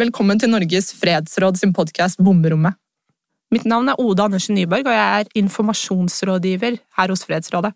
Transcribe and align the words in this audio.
Velkommen 0.00 0.38
til 0.40 0.48
Norges 0.48 0.94
fredsråd 0.96 1.58
sin 1.60 1.72
podkast 1.76 2.20
Bomberommet. 2.24 2.72
Mitt 3.52 3.66
navn 3.68 3.90
er 3.90 3.98
Oda 4.00 4.28
Andersen 4.30 4.54
Nyborg, 4.56 4.86
og 4.86 4.94
jeg 4.94 5.20
er 5.20 5.32
informasjonsrådgiver 5.36 6.76
her 6.96 7.10
hos 7.12 7.24
Fredsrådet. 7.26 7.74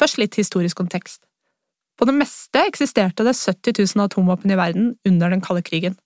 Først 0.00 0.16
litt 0.20 0.38
historisk 0.38 0.78
kontekst. 0.78 1.18
På 1.98 2.06
det 2.08 2.14
meste 2.16 2.62
eksisterte 2.70 3.26
det 3.26 3.34
70 3.36 3.82
000 3.82 4.04
atomvåpen 4.06 4.54
i 4.54 4.56
verden 4.56 4.86
under 5.10 5.34
den 5.34 5.42
kalde 5.44 5.64
krigen. 5.66 5.98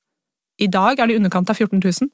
I 0.59 0.67
dag 0.67 0.99
er 0.99 1.07
det 1.07 1.15
i 1.15 1.21
underkant 1.21 1.53
av 1.53 1.61
14 1.61 1.79
000. 1.79 2.11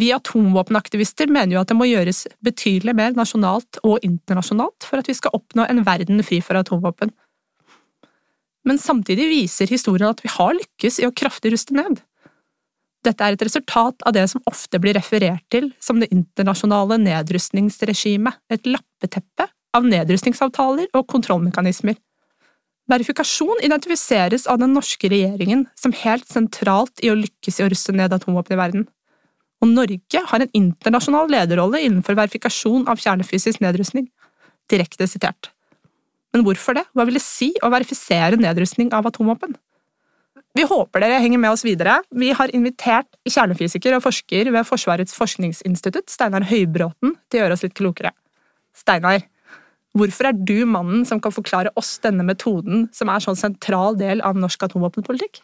Vi 0.00 0.08
atomvåpenaktivister 0.16 1.30
mener 1.30 1.54
jo 1.54 1.60
at 1.62 1.70
det 1.70 1.76
må 1.78 1.86
gjøres 1.86 2.24
betydelig 2.42 2.96
mer 2.98 3.14
nasjonalt 3.14 3.78
og 3.84 4.02
internasjonalt 4.02 4.88
for 4.88 5.04
at 5.04 5.12
vi 5.12 5.14
skal 5.20 5.36
oppnå 5.38 5.68
en 5.68 5.84
verden 5.86 6.24
fri 6.26 6.40
for 6.42 6.58
atomvåpen. 6.58 7.14
Men 8.66 8.82
samtidig 8.82 9.28
viser 9.36 9.70
historien 9.70 10.10
at 10.10 10.24
vi 10.24 10.32
har 10.34 10.56
lykkes 10.58 10.98
i 10.98 11.06
å 11.06 11.14
kraftig 11.14 11.54
ruste 11.54 11.78
ned. 11.78 12.02
Dette 13.04 13.26
er 13.26 13.36
et 13.36 13.44
resultat 13.44 14.00
av 14.06 14.14
det 14.16 14.24
som 14.32 14.42
ofte 14.48 14.80
blir 14.80 14.96
referert 14.96 15.44
til 15.52 15.68
som 15.82 16.00
det 16.00 16.08
internasjonale 16.14 16.96
nedrustningsregimet, 17.02 18.40
et 18.48 18.64
lappeteppe 18.68 19.48
av 19.76 19.86
nedrustningsavtaler 19.88 20.88
og 20.96 21.06
kontrollmekanismer. 21.10 21.98
Verifikasjon 22.90 23.62
identifiseres 23.64 24.44
av 24.50 24.58
den 24.60 24.74
norske 24.76 25.08
regjeringen 25.08 25.64
som 25.78 25.94
helt 26.04 26.26
sentralt 26.28 27.00
i 27.04 27.10
å 27.12 27.16
lykkes 27.16 27.60
i 27.60 27.64
å 27.64 27.70
ruste 27.72 27.94
ned 27.96 28.12
atomvåpen 28.12 28.56
i 28.56 28.60
verden. 28.60 28.86
Og 29.64 29.70
Norge 29.72 30.20
har 30.30 30.44
en 30.44 30.52
internasjonal 30.56 31.30
lederrolle 31.32 31.80
innenfor 31.84 32.16
verifikasjon 32.18 32.84
av 32.90 33.00
kjernefysisk 33.00 33.62
nedrustning. 33.64 34.10
Direkte 34.68 35.08
sitert. 35.08 35.48
Men 36.34 36.44
hvorfor 36.44 36.76
det? 36.76 36.84
Hva 36.92 37.06
vil 37.08 37.16
det 37.16 37.24
si 37.24 37.52
å 37.64 37.70
verifisere 37.72 38.40
nedrustning 38.40 38.92
av 38.96 39.08
atomvåpen? 39.08 39.56
Vi 40.54 40.62
håper 40.70 41.02
dere 41.02 41.18
henger 41.18 41.40
med 41.42 41.50
oss 41.50 41.64
videre. 41.66 41.96
Vi 42.14 42.28
har 42.38 42.52
invitert 42.54 43.08
kjernefysiker 43.26 43.96
og 43.96 44.04
forsker 44.04 44.52
ved 44.54 44.66
Forsvarets 44.68 45.16
forskningsinstitutt, 45.18 46.06
Steinar 46.12 46.46
Høybråten, 46.46 47.16
til 47.26 47.40
å 47.40 47.42
gjøre 47.42 47.56
oss 47.56 47.64
litt 47.66 47.74
klokere. 47.74 48.12
Steinar, 48.78 49.24
hvorfor 49.98 50.30
er 50.30 50.38
du 50.38 50.60
mannen 50.70 51.02
som 51.08 51.18
kan 51.22 51.34
forklare 51.34 51.74
oss 51.74 51.96
denne 52.06 52.22
metoden, 52.28 52.86
som 52.94 53.10
er 53.10 53.18
en 53.18 53.26
sånn 53.26 53.40
sentral 53.42 53.98
del 53.98 54.22
av 54.22 54.38
norsk 54.38 54.62
atomvåpenpolitikk? 54.68 55.42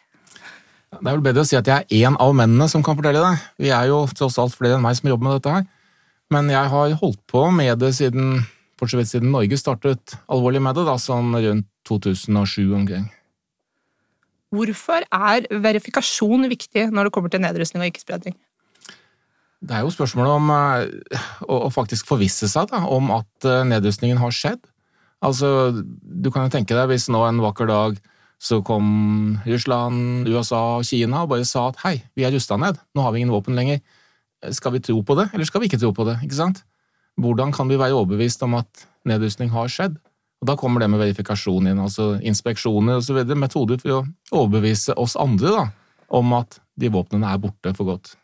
Det 0.95 1.03
er 1.03 1.11
vel 1.11 1.27
bedre 1.27 1.43
å 1.43 1.47
si 1.47 1.59
at 1.59 1.67
jeg 1.67 1.83
er 1.83 2.07
én 2.07 2.15
av 2.15 2.31
mennene 2.35 2.71
som 2.71 2.83
kan 2.83 2.95
fortelle 2.95 3.19
det. 3.19 3.35
Vi 3.67 3.75
er 3.75 3.91
jo 3.91 4.05
tross 4.15 4.39
alt 4.39 4.55
flere 4.55 4.79
enn 4.79 4.87
meg 4.87 4.95
som 4.95 5.11
jobber 5.11 5.27
med 5.27 5.39
dette 5.41 5.59
her. 5.59 5.69
Men 6.31 6.47
jeg 6.55 6.71
har 6.71 6.99
holdt 7.03 7.19
på 7.27 7.49
med 7.51 7.83
det 7.83 7.91
siden, 7.99 8.45
siden 8.79 9.33
Norge 9.35 9.59
startet 9.59 10.19
alvorlig 10.31 10.63
med 10.63 10.79
det, 10.79 10.87
da, 10.87 10.95
sånn 10.95 11.35
rundt 11.35 11.67
2007 11.87 12.71
omkring. 12.79 13.11
Hvorfor 14.51 15.05
er 15.07 15.47
verifikasjon 15.63 16.49
viktig 16.51 16.89
når 16.91 17.07
det 17.07 17.13
kommer 17.15 17.31
til 17.31 17.43
nedrustning 17.43 17.85
og 17.85 17.91
ikke-spredning? 17.91 18.35
Det 19.61 19.77
er 19.77 19.85
jo 19.85 19.93
spørsmålet 19.93 20.37
om 20.39 20.49
uh, 20.49 21.25
å, 21.45 21.69
faktisk 21.71 22.09
forvisse 22.09 22.49
seg 22.49 22.71
da, 22.71 22.81
om 22.89 23.11
at 23.13 23.47
uh, 23.47 23.61
nedrustningen 23.67 24.19
har 24.19 24.33
skjedd. 24.33 24.63
Altså, 25.21 25.71
Du 26.01 26.31
kan 26.33 26.47
jo 26.47 26.53
tenke 26.53 26.75
deg 26.75 26.89
hvis 26.89 27.07
nå 27.13 27.21
en 27.27 27.43
vakker 27.43 27.69
dag 27.69 27.99
så 28.41 28.57
kom 28.65 29.37
Russland, 29.45 30.25
USA 30.25 30.79
og 30.79 30.85
Kina 30.87 31.23
og 31.23 31.29
bare 31.35 31.45
sa 31.45 31.67
at 31.69 31.77
hei, 31.83 31.99
vi 32.17 32.25
er 32.25 32.33
rusta 32.33 32.57
ned, 32.57 32.79
nå 32.97 33.03
har 33.05 33.13
vi 33.13 33.21
ingen 33.21 33.33
våpen 33.33 33.53
lenger. 33.53 33.83
Skal 34.49 34.73
vi 34.73 34.81
tro 34.81 34.97
på 35.05 35.13
det, 35.19 35.27
eller 35.29 35.45
skal 35.45 35.61
vi 35.61 35.69
ikke 35.69 35.77
tro 35.77 35.91
på 35.93 36.07
det? 36.07 36.17
ikke 36.25 36.39
sant? 36.39 36.63
Hvordan 37.21 37.53
kan 37.53 37.69
vi 37.69 37.77
være 37.77 37.93
overbevist 37.93 38.41
om 38.47 38.57
at 38.57 38.87
nedrustning 39.05 39.53
har 39.53 39.69
skjedd? 39.69 39.99
Og 40.41 40.49
Da 40.49 40.55
kommer 40.57 40.81
det 40.81 40.89
med 40.89 41.01
verifikasjon 41.03 41.69
inn, 41.69 41.81
altså 41.81 42.15
inspeksjoner 42.17 42.97
osv. 42.97 43.19
Metoder 43.37 43.77
for 43.81 43.99
å 43.99 44.01
overbevise 44.33 44.95
oss 44.97 45.13
andre 45.19 45.53
da, 45.53 45.65
om 46.17 46.33
at 46.33 46.57
de 46.81 46.89
våpnene 46.89 47.29
er 47.29 47.41
borte 47.43 47.75
for 47.77 47.91
godt. 47.93 48.15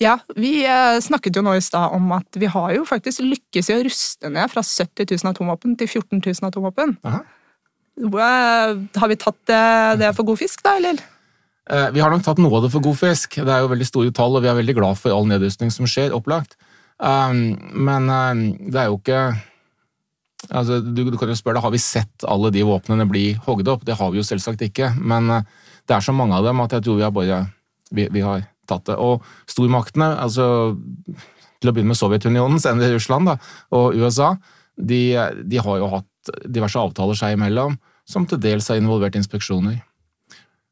Ja, 0.00 0.16
vi 0.34 0.62
eh, 0.64 0.96
snakket 1.04 1.36
jo 1.36 1.44
nå 1.44 1.52
i 1.58 1.62
stad 1.62 1.92
om 1.92 2.08
at 2.16 2.38
vi 2.40 2.48
har 2.48 2.72
jo 2.72 2.86
faktisk 2.88 3.20
lykkes 3.22 3.68
i 3.68 3.76
å 3.76 3.82
ruste 3.84 4.30
ned 4.32 4.48
fra 4.50 4.64
70 4.64 5.12
000 5.12 5.30
atomvåpen 5.30 5.76
til 5.78 5.90
14 5.90 6.22
000 6.24 6.48
atomvåpen. 6.48 6.96
Aha. 7.06 7.20
Har 8.96 9.10
vi 9.12 9.18
tatt 9.20 9.52
eh, 9.52 9.92
det 10.00 10.14
for 10.16 10.26
god 10.26 10.40
fisk, 10.40 10.64
da, 10.64 10.78
eller? 10.80 11.02
Eh, 11.70 11.90
vi 11.92 12.00
har 12.00 12.10
nok 12.10 12.24
tatt 12.24 12.40
noe 12.40 12.56
av 12.56 12.64
det 12.64 12.72
for 12.72 12.82
god 12.82 12.96
fisk. 12.98 13.36
Det 13.44 13.52
er 13.52 13.60
jo 13.62 13.70
veldig 13.70 13.86
store 13.86 14.14
tall, 14.16 14.40
og 14.40 14.42
vi 14.42 14.50
er 14.50 14.58
veldig 14.58 14.76
glad 14.80 14.98
for 14.98 15.14
all 15.14 15.28
nedrustning 15.28 15.70
som 15.74 15.86
skjer, 15.86 16.16
opplagt. 16.16 16.56
Men 17.00 18.08
det 18.10 18.76
er 18.76 18.88
jo 18.90 18.98
ikke 18.98 19.20
Altså, 20.50 20.80
du, 20.82 21.04
du, 21.06 21.16
kan 21.18 21.30
jo 21.30 21.38
spørre 21.38 21.62
Har 21.62 21.70
vi 21.70 21.78
sett 21.78 22.24
alle 22.26 22.50
de 22.50 22.64
våpnene 22.66 23.06
bli 23.06 23.32
hogd 23.46 23.68
opp? 23.70 23.84
Det 23.86 23.94
har 24.00 24.10
vi 24.10 24.18
jo 24.18 24.26
selvsagt 24.26 24.64
ikke, 24.66 24.92
men 24.98 25.30
eh, 25.30 25.50
det 25.86 25.96
er 25.96 26.04
så 26.04 26.14
mange 26.16 26.36
av 26.36 26.46
dem 26.46 26.62
at 26.62 26.74
jeg 26.74 26.86
tror 26.86 26.98
vi 26.98 27.06
har 27.06 27.14
bare 27.14 27.42
vi, 27.94 28.06
vi 28.10 28.22
har 28.24 28.44
tatt 28.70 28.88
det. 28.90 28.96
Og 28.98 29.24
stormaktene, 29.50 30.12
altså 30.22 30.46
til 31.60 31.70
å 31.70 31.74
begynne 31.74 31.92
med 31.92 32.00
Sovjetunionen, 32.00 32.60
senere 32.62 32.94
Russland 32.94 33.30
da, 33.30 33.36
og 33.76 33.98
USA, 33.98 34.34
de, 34.80 35.02
de, 35.44 35.60
har 35.60 35.80
jo 35.82 35.90
hatt 35.92 36.32
diverse 36.48 36.78
avtaler 36.78 37.18
seg 37.18 37.36
imellom 37.36 37.76
som 38.08 38.24
til 38.26 38.40
dels 38.42 38.68
har 38.70 38.80
involvert 38.80 39.18
inspeksjoner. 39.18 39.78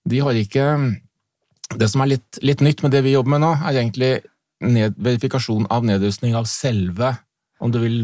De 0.08 0.24
har 0.24 0.38
ikke 0.38 0.64
Det 1.68 1.84
som 1.92 2.00
er 2.00 2.14
litt, 2.14 2.38
litt 2.40 2.62
nytt 2.64 2.80
med 2.80 2.94
det 2.94 3.02
vi 3.04 3.10
jobber 3.12 3.34
med 3.34 3.42
nå, 3.42 3.50
er 3.60 3.76
egentlig 3.76 4.12
ned, 4.64 4.94
verifikasjon 4.96 5.66
av 5.68 5.84
nedrustning 5.84 6.32
av 6.38 6.46
selve, 6.48 7.10
om 7.60 7.68
du 7.68 7.76
vil, 7.82 7.98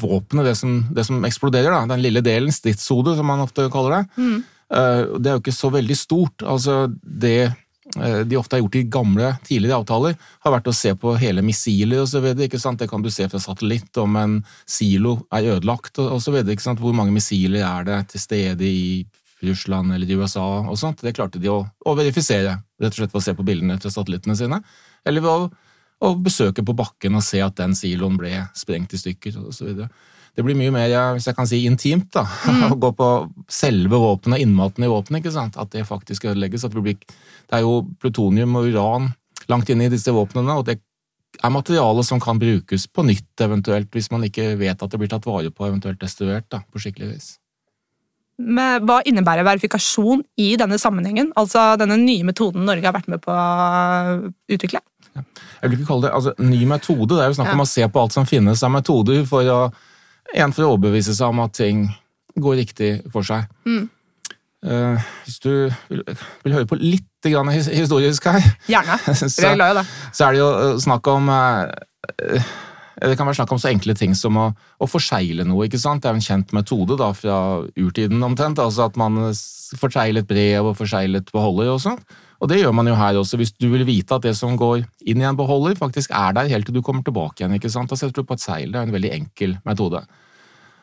våpenet, 0.00 0.46
det, 0.46 0.70
det, 0.96 1.04
som 1.06 1.26
eksploderer, 1.26 1.70
da, 1.72 1.82
den 1.94 2.02
lille 2.04 2.22
delen, 2.24 2.52
stridshodet, 2.52 3.16
som 3.18 3.28
man 3.28 3.44
ofte 3.44 3.68
kaller 3.72 3.98
det, 3.98 4.04
mm. 4.16 4.38
uh, 4.74 5.02
det 5.18 5.30
er 5.30 5.36
jo 5.36 5.42
ikke 5.44 5.54
så 5.54 5.70
veldig 5.74 5.98
stort. 5.98 6.44
Altså, 6.46 6.84
det 7.02 7.52
uh, 7.96 8.20
de 8.26 8.38
ofte 8.40 8.56
har 8.56 8.64
gjort 8.64 8.78
i 8.80 8.86
gamle, 8.96 9.32
tidligere 9.46 9.80
avtaler, 9.82 10.16
har 10.46 10.56
vært 10.56 10.70
å 10.70 10.76
se 10.76 10.94
på 10.98 11.16
hele 11.20 11.44
missiler 11.46 12.04
osv. 12.04 12.30
Det 12.38 12.88
kan 12.90 13.04
du 13.04 13.10
se 13.14 13.28
fra 13.30 13.42
satellitt 13.42 14.02
om 14.02 14.16
en 14.20 14.38
silo 14.66 15.20
er 15.34 15.52
ødelagt 15.56 16.02
osv. 16.02 16.40
Hvor 16.42 16.96
mange 16.96 17.14
missiler 17.14 17.66
er 17.66 17.90
det 17.90 18.00
til 18.14 18.26
stede 18.26 18.66
i 18.68 19.04
Russland 19.44 19.94
eller 19.94 20.10
i 20.10 20.16
USA 20.16 20.44
og 20.62 20.78
sånt. 20.78 21.02
Det 21.04 21.14
klarte 21.16 21.40
de 21.42 21.50
å, 21.52 21.60
å 21.62 21.94
verifisere, 21.98 22.58
rett 22.80 22.94
og 22.94 22.98
slett 22.98 23.14
ved 23.14 23.20
å 23.20 23.24
se 23.26 23.36
på 23.36 23.46
bildene 23.46 23.78
fra 23.82 23.92
satellittene 23.92 24.36
sine. 24.38 24.60
Eller 25.04 25.24
ved 25.24 25.30
å 25.30 25.50
og 26.02 26.24
besøke 26.24 26.64
på 26.66 26.74
bakken 26.76 27.14
og 27.18 27.24
se 27.24 27.40
at 27.44 27.56
den 27.60 27.76
siloen 27.78 28.18
ble 28.20 28.32
sprengt 28.56 28.94
i 28.96 29.00
stykker 29.00 29.38
osv. 29.44 29.84
Det 30.34 30.42
blir 30.42 30.58
mye 30.58 30.72
mer 30.74 30.94
hvis 31.14 31.28
jeg 31.30 31.36
kan 31.36 31.48
si, 31.48 31.60
intimt 31.68 32.10
da, 32.16 32.24
mm. 32.26 32.64
å 32.74 32.78
gå 32.80 32.90
på 32.98 33.10
selve 33.52 34.00
våpenet, 34.02 34.42
innmaten 34.42 34.86
i 34.86 34.90
våpenet. 34.90 35.30
At 35.54 35.70
det 35.72 35.86
faktisk 35.88 36.26
ødelegges. 36.32 36.66
At 36.66 36.74
det, 36.74 36.82
blir, 36.82 36.98
det 36.98 37.60
er 37.60 37.62
jo 37.62 37.84
plutonium 38.02 38.58
og 38.58 38.72
uran 38.72 39.12
langt 39.50 39.70
inne 39.70 39.86
i 39.86 39.92
disse 39.92 40.12
våpnene, 40.14 40.56
og 40.56 40.66
det 40.68 40.78
er 41.42 41.52
materiale 41.52 42.04
som 42.06 42.20
kan 42.22 42.38
brukes 42.40 42.86
på 42.88 43.04
nytt, 43.06 43.32
eventuelt, 43.44 43.90
hvis 43.92 44.10
man 44.12 44.24
ikke 44.26 44.54
vet 44.60 44.80
at 44.82 44.90
det 44.90 45.00
blir 45.00 45.10
tatt 45.10 45.26
vare 45.28 45.50
på, 45.52 45.66
eventuelt 45.66 46.00
destruert 46.00 46.46
da, 46.52 46.62
på 46.70 46.80
skikkelig 46.80 47.10
vis. 47.10 47.32
Men 48.34 48.82
hva 48.88 48.98
innebærer 49.06 49.46
verifikasjon 49.46 50.24
i 50.42 50.54
denne 50.58 50.78
sammenhengen? 50.80 51.30
Altså 51.38 51.74
denne 51.78 52.00
nye 52.00 52.26
metoden 52.26 52.64
Norge 52.66 52.88
har 52.88 52.96
vært 52.96 53.10
med 53.12 53.22
på 53.22 53.30
å 53.30 54.32
utvikle? 54.50 54.82
Jeg 55.14 55.70
vil 55.70 55.78
ikke 55.78 55.88
kalle 55.88 56.08
det 56.08 56.14
altså, 56.16 56.34
ny 56.42 56.62
metode. 56.68 57.14
Det 57.14 57.24
er 57.24 57.32
jo 57.32 57.38
snakk 57.38 57.52
om 57.54 57.64
å 57.64 57.68
se 57.68 57.86
på 57.88 58.00
alt 58.02 58.16
som 58.16 58.28
finnes 58.28 58.62
av 58.66 58.72
metoder, 58.74 59.22
for 59.28 59.50
å, 59.50 59.60
en 60.34 60.54
for 60.54 60.66
å 60.66 60.72
overbevise 60.74 61.14
seg 61.16 61.34
om 61.34 61.44
at 61.44 61.54
ting 61.56 61.86
går 62.40 62.58
riktig 62.64 62.90
for 63.14 63.26
seg. 63.26 63.46
Mm. 63.68 63.86
Uh, 64.64 65.00
hvis 65.26 65.40
du 65.44 65.50
vil, 65.90 66.00
vil, 66.40 66.54
høre 66.56 66.68
på 66.68 66.78
litt 66.80 67.26
grann 67.28 67.50
historisk 67.52 68.30
her 68.30 68.40
Gjerne. 68.64 68.96
så, 69.12 69.28
jeg 69.28 69.50
er 69.50 69.58
glad 69.58 69.74
i 69.74 69.80
det. 69.82 69.84
Så 70.08 70.24
er 70.24 70.32
det 70.32 70.40
jo 70.40 70.46
eh, 70.54 70.78
snakk 70.80 71.10
om 71.12 71.28
uh, 71.28 72.54
det 73.02 73.18
kan 73.18 73.28
være 73.28 73.36
snakk 73.42 73.52
om 73.52 73.60
så 73.60 73.68
enkle 73.68 73.96
ting 73.98 74.14
som 74.16 74.38
å, 74.40 74.46
å 74.54 74.88
forsegle 74.88 75.44
noe. 75.44 75.66
ikke 75.66 75.80
sant? 75.82 76.02
Det 76.02 76.08
er 76.08 76.14
jo 76.16 76.22
en 76.22 76.28
kjent 76.28 76.54
metode 76.56 76.96
da, 77.00 77.10
fra 77.16 77.36
urtiden 77.76 78.24
omtrent. 78.24 78.62
altså 78.62 78.86
At 78.88 78.96
man 79.00 79.18
forseglet 79.76 80.24
et 80.24 80.30
brev 80.30 80.70
og 80.70 80.78
forseglet 80.78 81.26
et 81.26 81.34
beholder 81.34 81.74
og 81.74 81.82
sånt. 81.84 82.16
Og 82.44 82.50
det 82.50 82.58
gjør 82.60 82.74
man 82.76 82.90
jo 82.90 82.96
her 82.98 83.16
også, 83.16 83.38
hvis 83.40 83.54
du 83.56 83.70
vil 83.72 83.86
vite 83.88 84.18
at 84.18 84.26
det 84.26 84.34
som 84.36 84.58
går 84.60 84.82
inn 85.08 85.22
i 85.22 85.24
en 85.24 85.38
beholder, 85.38 85.78
faktisk 85.78 86.12
er 86.12 86.34
der 86.36 86.50
helt 86.52 86.68
til 86.68 86.76
du 86.76 86.82
kommer 86.84 87.00
tilbake 87.06 87.40
igjen. 87.40 87.54
ikke 87.56 87.72
sant? 87.72 87.88
Da 87.88 87.96
setter 87.96 88.20
du 88.20 88.28
på 88.28 88.36
et 88.36 88.44
seil. 88.44 88.68
Det 88.68 88.80
er 88.80 88.84
en 88.84 88.92
veldig 88.92 89.12
enkel 89.16 89.56
metode. 89.64 90.02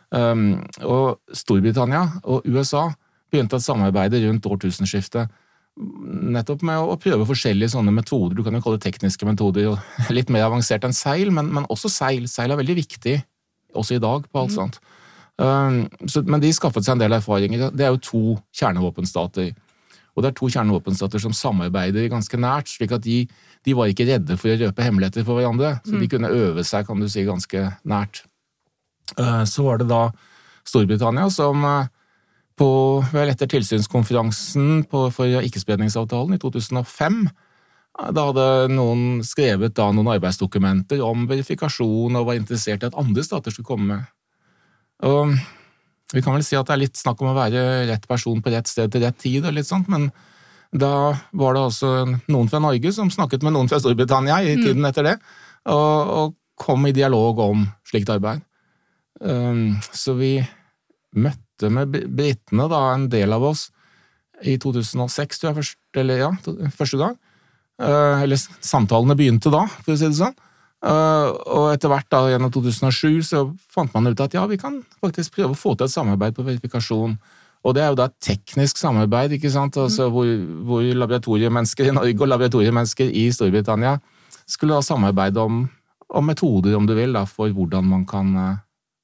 Um, 0.09 0.63
og 0.81 1.21
Storbritannia 1.37 2.01
og 2.25 2.47
USA 2.49 2.87
begynte 3.31 3.61
et 3.61 3.63
samarbeid 3.67 4.17
rundt 4.25 4.49
årtusenskiftet 4.49 5.29
nettopp 5.79 6.63
med 6.67 6.81
å 6.83 6.97
prøve 6.99 7.27
forskjellige 7.29 7.71
sånne 7.75 7.93
metoder. 7.95 8.35
Du 8.35 8.43
kan 8.43 8.55
jo 8.55 8.61
kalle 8.63 8.79
det 8.79 8.87
tekniske 8.89 9.27
metoder, 9.27 9.77
litt 10.17 10.31
mer 10.33 10.49
avansert 10.49 10.85
enn 10.87 10.95
seil, 10.95 11.31
men, 11.33 11.51
men 11.53 11.67
også 11.71 11.91
seil. 11.91 12.27
Seil 12.31 12.51
er 12.51 12.59
veldig 12.59 12.77
viktig, 12.81 13.15
også 13.77 13.97
i 13.97 14.03
dag, 14.03 14.25
på 14.27 14.41
alt 14.41 14.51
mm. 14.51 14.57
sånt. 14.57 14.81
Um, 15.41 15.83
så, 16.11 16.25
men 16.27 16.43
de 16.43 16.51
skaffet 16.53 16.85
seg 16.85 16.97
en 16.97 17.05
del 17.05 17.15
erfaringer. 17.17 17.69
Det 17.73 17.85
er 17.87 17.93
jo 17.95 18.03
to 18.03 18.23
kjernevåpenstater. 18.57 19.53
Og 20.11 20.23
det 20.23 20.31
er 20.31 20.35
to 20.37 20.49
kjernevåpenstater 20.51 21.21
som 21.23 21.35
samarbeider 21.35 22.09
ganske 22.11 22.39
nært, 22.39 22.71
slik 22.73 22.91
at 22.95 23.05
de, 23.05 23.23
de, 23.63 23.75
var 23.77 23.91
ikke 23.91 24.09
redde 24.09 24.35
for 24.39 24.51
å 24.51 24.57
røpe 24.59 24.83
hemmeligheter 24.83 25.25
for 25.27 25.39
hverandre. 25.39 25.77
Så 25.85 25.95
de 25.95 26.03
mm. 26.03 26.11
kunne 26.11 26.33
øve 26.35 26.65
seg, 26.67 26.85
kan 26.87 26.99
du 26.99 27.07
si, 27.11 27.23
ganske 27.27 27.63
nært. 27.87 28.25
Eh, 29.17 29.43
så 29.47 29.65
var 29.67 29.79
det 29.79 29.87
da 29.91 30.03
Storbritannia 30.67 31.29
som 31.33 31.63
eh, 31.67 31.87
på, 32.59 32.69
vel 33.13 33.31
etter 33.31 33.49
tilsynskonferansen 33.49 34.83
på, 34.91 35.05
for 35.15 35.39
ikkespredningsavtalen 35.41 36.35
i 36.35 36.41
2005. 36.41 37.23
Da 38.15 38.27
hadde 38.29 38.45
noen 38.71 39.21
skrevet 39.25 39.75
da 39.77 39.89
noen 39.93 40.11
arbeidsdokumenter 40.13 41.01
om 41.05 41.25
verifikasjon 41.29 42.19
og 42.19 42.27
var 42.27 42.39
interessert 42.39 42.83
i 42.83 42.91
at 42.91 42.99
andre 42.99 43.23
stater 43.25 43.53
skulle 43.53 43.67
komme 43.67 43.95
med. 43.95 44.13
Og 45.07 45.33
vi 46.15 46.23
kan 46.23 46.35
vel 46.35 46.43
si 46.45 46.57
at 46.59 46.67
det 46.67 46.75
er 46.75 46.83
litt 46.83 46.99
snakk 46.99 47.21
om 47.23 47.31
å 47.31 47.37
være 47.37 47.63
rett 47.89 48.07
person 48.09 48.41
på 48.43 48.51
rett 48.53 48.69
sted 48.69 48.91
til 48.91 49.03
rett 49.05 49.17
tid, 49.21 49.45
og 49.45 49.55
litt 49.55 49.69
sånt, 49.69 49.89
men 49.91 50.09
da 50.71 51.11
var 51.35 51.55
det 51.55 51.63
også 51.67 51.91
noen 52.31 52.49
fra 52.51 52.61
Norge 52.63 52.93
som 52.95 53.11
snakket 53.11 53.43
med 53.43 53.55
noen 53.55 53.69
fra 53.71 53.79
Storbritannia 53.81 54.39
i 54.45 54.55
mm. 54.55 54.63
tiden 54.63 54.87
etter 54.87 55.07
det, 55.09 55.17
og, 55.71 56.13
og 56.15 56.37
kom 56.61 56.87
i 56.87 56.95
dialog 56.95 57.41
om 57.43 57.65
slikt 57.87 58.11
arbeid. 58.13 58.43
Um, 59.21 59.77
så 59.93 60.15
vi 60.17 60.37
møtte 61.11 61.69
med 61.73 61.91
britene, 61.91 62.67
da, 62.71 62.81
en 62.95 63.09
del 63.11 63.35
av 63.35 63.45
oss, 63.51 63.67
i 64.41 64.55
2006, 64.57 65.37
tror 65.37 65.51
jeg, 65.51 65.57
først, 65.59 65.77
eller 66.01 66.23
ja, 66.23 66.31
første 66.73 66.97
gang. 66.97 67.17
Uh, 67.81 68.21
eller 68.23 68.39
samtalene 68.41 69.17
begynte 69.17 69.51
da, 69.53 69.67
for 69.81 69.93
å 69.93 69.99
si 69.99 70.07
det 70.07 70.17
sånn. 70.17 70.37
Uh, 70.81 71.29
og 71.45 71.67
etter 71.75 71.91
hvert, 71.91 72.07
da, 72.09 72.23
gjennom 72.31 72.49
2007, 72.53 73.21
så 73.27 73.43
fant 73.69 73.91
man 73.93 74.09
ut 74.09 74.23
at 74.23 74.33
ja, 74.33 74.47
vi 74.49 74.57
kan 74.57 74.79
faktisk 75.03 75.35
prøve 75.35 75.53
å 75.53 75.59
få 75.59 75.75
til 75.75 75.85
et 75.85 75.93
samarbeid 75.93 76.33
på 76.37 76.45
verifikasjon. 76.47 77.13
Og 77.61 77.75
det 77.77 77.83
er 77.83 77.91
jo 77.91 77.99
da 77.99 78.07
teknisk 78.25 78.81
samarbeid, 78.81 79.35
ikke 79.37 79.51
sant, 79.53 79.77
altså, 79.77 80.07
mm. 80.09 80.15
hvor, 80.15 80.31
hvor 80.65 80.89
laboratoriemennesker 81.03 81.91
i 81.91 81.93
Norge 81.93 82.17
og 82.17 82.33
laboratoriemennesker 82.33 83.13
i 83.13 83.27
Storbritannia 83.35 83.99
skulle 84.49 84.79
da 84.79 84.85
samarbeide 84.85 85.45
om, 85.45 85.63
om 86.09 86.25
metoder, 86.25 86.73
om 86.79 86.89
du 86.89 86.95
vil, 86.97 87.13
da, 87.13 87.27
for 87.29 87.53
hvordan 87.53 87.85
man 87.85 88.07
kan 88.09 88.33
uh, 88.33 88.59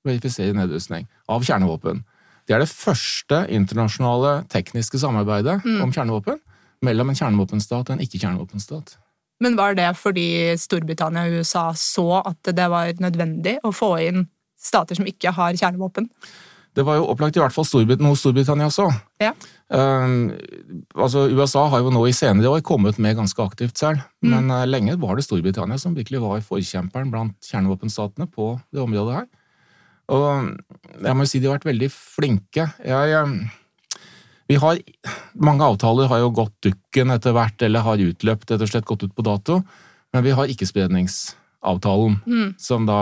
verifisere 0.07 0.57
nedrustning 0.57 1.05
av 1.29 1.45
kjernevåpen. 1.45 2.01
Det 2.47 2.55
er 2.55 2.63
det 2.63 2.71
første 2.71 3.43
internasjonale 3.53 4.39
tekniske 4.49 4.97
samarbeidet 5.03 5.59
mm. 5.61 5.81
om 5.83 5.93
kjernevåpen 5.93 6.41
mellom 6.85 7.11
en 7.11 7.19
kjernevåpenstat 7.19 7.89
og 7.89 7.95
en 7.95 8.03
ikke-kjernevåpenstat. 8.05 8.97
Men 9.43 9.57
var 9.59 9.77
det 9.77 9.91
fordi 9.99 10.55
Storbritannia 10.57 11.27
og 11.27 11.41
USA 11.41 11.69
så 11.77 12.23
at 12.23 12.51
det 12.57 12.67
var 12.73 12.89
nødvendig 13.03 13.57
å 13.65 13.73
få 13.75 13.93
inn 14.07 14.27
stater 14.57 14.97
som 14.97 15.07
ikke 15.09 15.33
har 15.35 15.57
kjernevåpen? 15.57 16.09
Det 16.77 16.85
var 16.85 16.99
jo 16.99 17.07
opplagt 17.09 17.37
i 17.37 17.41
hvert 17.41 17.53
fall 17.53 17.65
Storbrit 17.65 18.01
noe 18.05 18.17
Storbritannia 18.17 18.69
så. 18.73 18.85
Ja. 19.21 19.31
Uh, 19.73 20.29
altså 20.93 21.25
USA 21.31 21.65
har 21.71 21.81
jo 21.81 21.93
nå 21.93 22.03
i 22.05 22.13
senere 22.13 22.51
år 22.53 22.61
kommet 22.65 22.99
med 23.01 23.17
ganske 23.17 23.41
aktivt 23.41 23.81
selv, 23.81 24.03
mm. 24.21 24.29
men 24.29 24.53
uh, 24.53 24.65
lenge 24.69 24.97
var 25.01 25.17
det 25.17 25.25
Storbritannia 25.25 25.79
som 25.81 25.97
virkelig 25.97 26.21
var 26.21 26.45
forkjemperen 26.45 27.09
blant 27.13 27.49
kjernevåpenstatene 27.49 28.29
på 28.29 28.53
det 28.69 28.83
området 28.83 29.21
her. 29.21 29.27
Og 30.13 30.53
jeg 31.03 31.17
må 31.17 31.25
jo 31.25 31.31
si 31.31 31.41
de 31.41 31.49
har 31.49 31.57
vært 31.57 31.67
veldig 31.67 31.89
flinke. 31.91 32.69
Jeg, 32.85 33.25
vi 34.47 34.55
har, 34.55 34.79
mange 35.33 35.65
avtaler 35.65 36.07
har 36.11 36.21
jo 36.23 36.29
gått 36.35 36.55
dukken 36.69 37.11
etter 37.11 37.35
hvert, 37.35 37.61
eller 37.61 37.83
har 37.85 38.03
utløpt, 38.03 38.51
rett 38.51 38.63
og 38.63 38.71
slett 38.71 38.87
gått 38.87 39.03
ut 39.03 39.15
på 39.15 39.25
dato. 39.27 39.61
Men 40.15 40.23
vi 40.23 40.35
har 40.37 40.51
ikkespredningsavtalen, 40.51 42.19
mm. 42.23 42.53
som 42.61 42.87
da 42.87 43.01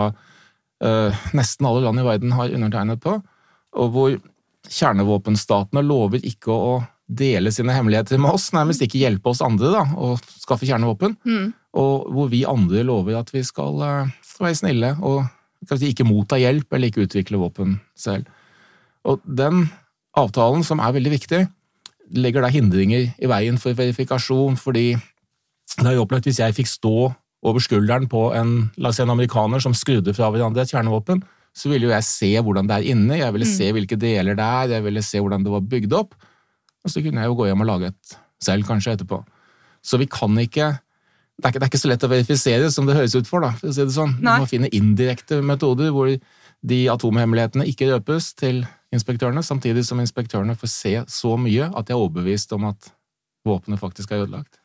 eh, 0.82 1.26
nesten 1.36 1.68
alle 1.68 1.84
land 1.86 2.02
i 2.02 2.06
verden 2.06 2.34
har 2.34 2.50
undertegnet 2.50 3.02
på, 3.04 3.20
og 3.76 3.94
hvor 3.94 4.18
kjernevåpenstatene 4.66 5.84
lover 5.86 6.24
ikke 6.26 6.50
å 6.50 6.76
dele 7.06 7.52
sine 7.54 7.74
hemmeligheter 7.76 8.18
med 8.18 8.34
oss, 8.34 8.50
nærmest 8.54 8.82
ikke 8.82 8.98
hjelpe 8.98 9.30
oss 9.30 9.44
andre 9.44 9.70
da, 9.70 9.84
å 9.94 10.16
skaffe 10.18 10.66
kjernevåpen, 10.66 11.14
mm. 11.22 11.46
og 11.78 12.08
hvor 12.10 12.30
vi 12.32 12.42
andre 12.48 12.82
lover 12.86 13.20
at 13.20 13.30
vi 13.34 13.44
skal 13.46 13.78
uh, 13.78 14.14
være 14.42 14.58
snille 14.58 14.96
og 14.98 15.22
si, 15.70 15.92
ikke 15.92 16.06
motta 16.08 16.40
hjelp 16.40 16.74
eller 16.74 16.90
ikke 16.90 17.06
utvikle 17.06 17.38
våpen 17.40 17.78
selv. 17.98 18.26
Og 19.06 19.22
den 19.22 19.68
avtalen, 20.16 20.64
som 20.64 20.80
er 20.80 20.94
veldig 20.96 21.12
viktig, 21.12 21.42
legger 22.16 22.44
da 22.44 22.50
hindringer 22.52 23.10
i 23.18 23.30
veien 23.30 23.58
for 23.60 23.76
verifikasjon, 23.76 24.58
fordi 24.60 24.92
det 25.76 25.86
er 25.86 25.96
jo 25.96 26.04
opplagt 26.06 26.28
hvis 26.28 26.40
jeg 26.40 26.54
fikk 26.56 26.70
stå 26.70 26.96
over 27.46 27.62
skulderen 27.62 28.06
på 28.10 28.28
en, 28.34 28.70
la 28.80 28.90
oss 28.90 28.98
si 29.00 29.04
en 29.04 29.12
amerikaner 29.12 29.62
som 29.62 29.74
skrudde 29.76 30.14
fra 30.16 30.30
hverandre 30.32 30.64
et 30.64 30.72
kjernevåpen, 30.72 31.20
så 31.56 31.70
ville 31.70 31.88
jo 31.88 31.92
jeg 31.94 32.06
se 32.06 32.30
hvordan 32.44 32.68
det 32.68 32.78
er 32.78 32.88
inne, 32.92 33.20
jeg 33.20 33.34
ville 33.34 33.48
mm. 33.48 33.54
se 33.58 33.68
hvilke 33.72 33.98
deler 34.00 34.38
det 34.38 34.46
er, 34.46 34.72
jeg 34.76 34.86
ville 34.86 35.04
se 35.04 35.20
hvordan 35.22 35.44
det 35.44 35.52
var 35.52 35.68
bygd 35.74 35.94
opp, 35.96 36.16
og 36.84 36.92
så 36.92 37.02
kunne 37.04 37.22
jeg 37.22 37.32
jo 37.32 37.38
gå 37.38 37.48
hjem 37.48 37.64
og 37.64 37.70
lage 37.70 37.92
et 37.92 38.18
selv 38.44 38.66
kanskje 38.68 38.96
etterpå. 38.96 39.22
Så 39.84 39.98
vi 40.00 40.08
kan 40.10 40.36
ikke 40.42 40.74
det 41.36 41.44
er, 41.44 41.52
ikke, 41.52 41.60
det 41.60 41.66
er 41.66 41.70
ikke 41.70 41.82
så 41.82 41.88
lett 41.90 42.04
å 42.06 42.08
verifisere 42.08 42.68
som 42.72 42.86
det 42.88 42.94
høres 42.96 43.12
ut 43.12 43.28
for, 43.28 43.44
da, 43.44 43.50
for 43.58 43.68
å 43.68 43.74
si 43.76 43.84
det 43.84 43.92
sånn. 43.92 44.14
Nei. 44.24 44.38
Du 44.38 44.44
må 44.46 44.48
finne 44.48 44.70
indirekte 44.72 45.42
metoder 45.44 45.90
hvor 45.92 46.08
de 46.08 46.78
atomhemmelighetene 46.88 47.66
ikke 47.68 47.90
røpes 47.90 48.30
til 48.40 48.62
inspektørene, 48.94 49.42
samtidig 49.42 49.84
som 49.86 50.00
inspektørene 50.02 50.56
får 50.58 50.70
se 50.72 50.94
så 51.10 51.34
mye 51.40 51.70
at 51.72 51.88
de 51.88 51.94
er 51.94 52.00
overbevist 52.00 52.52
om 52.56 52.68
at 52.70 52.92
våpenet 53.46 53.80
faktisk 53.80 54.12
er 54.12 54.24
ødelagt. 54.24 54.60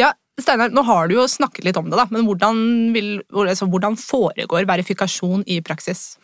Ja, 0.00 0.12
Steinar, 0.40 0.72
nå 0.72 0.84
har 0.86 1.08
du 1.08 1.16
jo 1.18 1.26
snakket 1.28 1.66
litt 1.66 1.78
om 1.78 1.90
det, 1.90 1.98
da, 1.98 2.06
men 2.10 2.24
hvordan, 2.26 2.62
vil, 2.94 3.10
altså, 3.44 3.68
hvordan 3.68 3.98
foregår 4.00 4.68
verifikasjon 4.70 5.44
i 5.50 5.60
praksis? 5.64 6.16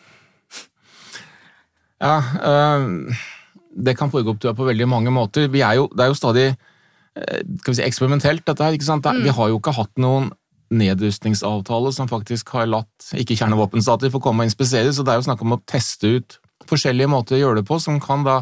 Ja, 1.99 2.17
øh, 2.47 3.13
det 3.75 3.97
kan 3.99 4.11
foregå 4.11 4.33
opp 4.33 4.57
på 4.57 4.67
veldig 4.71 4.87
mange 4.87 5.11
måter. 5.11 5.51
Er 5.51 5.75
jo, 5.77 5.89
det 5.93 6.05
er 6.05 6.11
jo 6.11 6.17
stadig 6.17 6.47
øh, 6.55 7.73
si, 7.73 7.83
eksperimentelt, 7.83 8.45
dette 8.47 8.63
her. 8.63 8.71
ikke 8.71 8.87
sant? 8.87 9.05
Mm. 9.05 9.23
Vi 9.27 9.35
har 9.35 9.51
jo 9.51 9.59
ikke 9.59 9.75
hatt 9.75 9.99
noen 9.99 10.31
nedrustningsavtale 10.69 11.91
som 11.93 12.09
faktisk 12.09 12.49
har 12.53 12.69
latt 12.69 13.11
ikke-kjernevåpenstater 13.17 14.11
få 14.13 14.21
komme 14.23 14.45
og 14.45 14.51
inspisere, 14.51 14.93
så 14.93 15.03
det 15.03 15.13
er 15.13 15.21
jo 15.21 15.27
snakk 15.27 15.41
om 15.45 15.57
å 15.57 15.61
teste 15.69 16.17
ut 16.17 16.39
forskjellige 16.67 17.11
måter 17.11 17.37
å 17.37 17.43
gjøre 17.43 17.61
det 17.61 17.67
på, 17.69 17.79
som 17.81 17.99
kan 18.03 18.25
da 18.27 18.41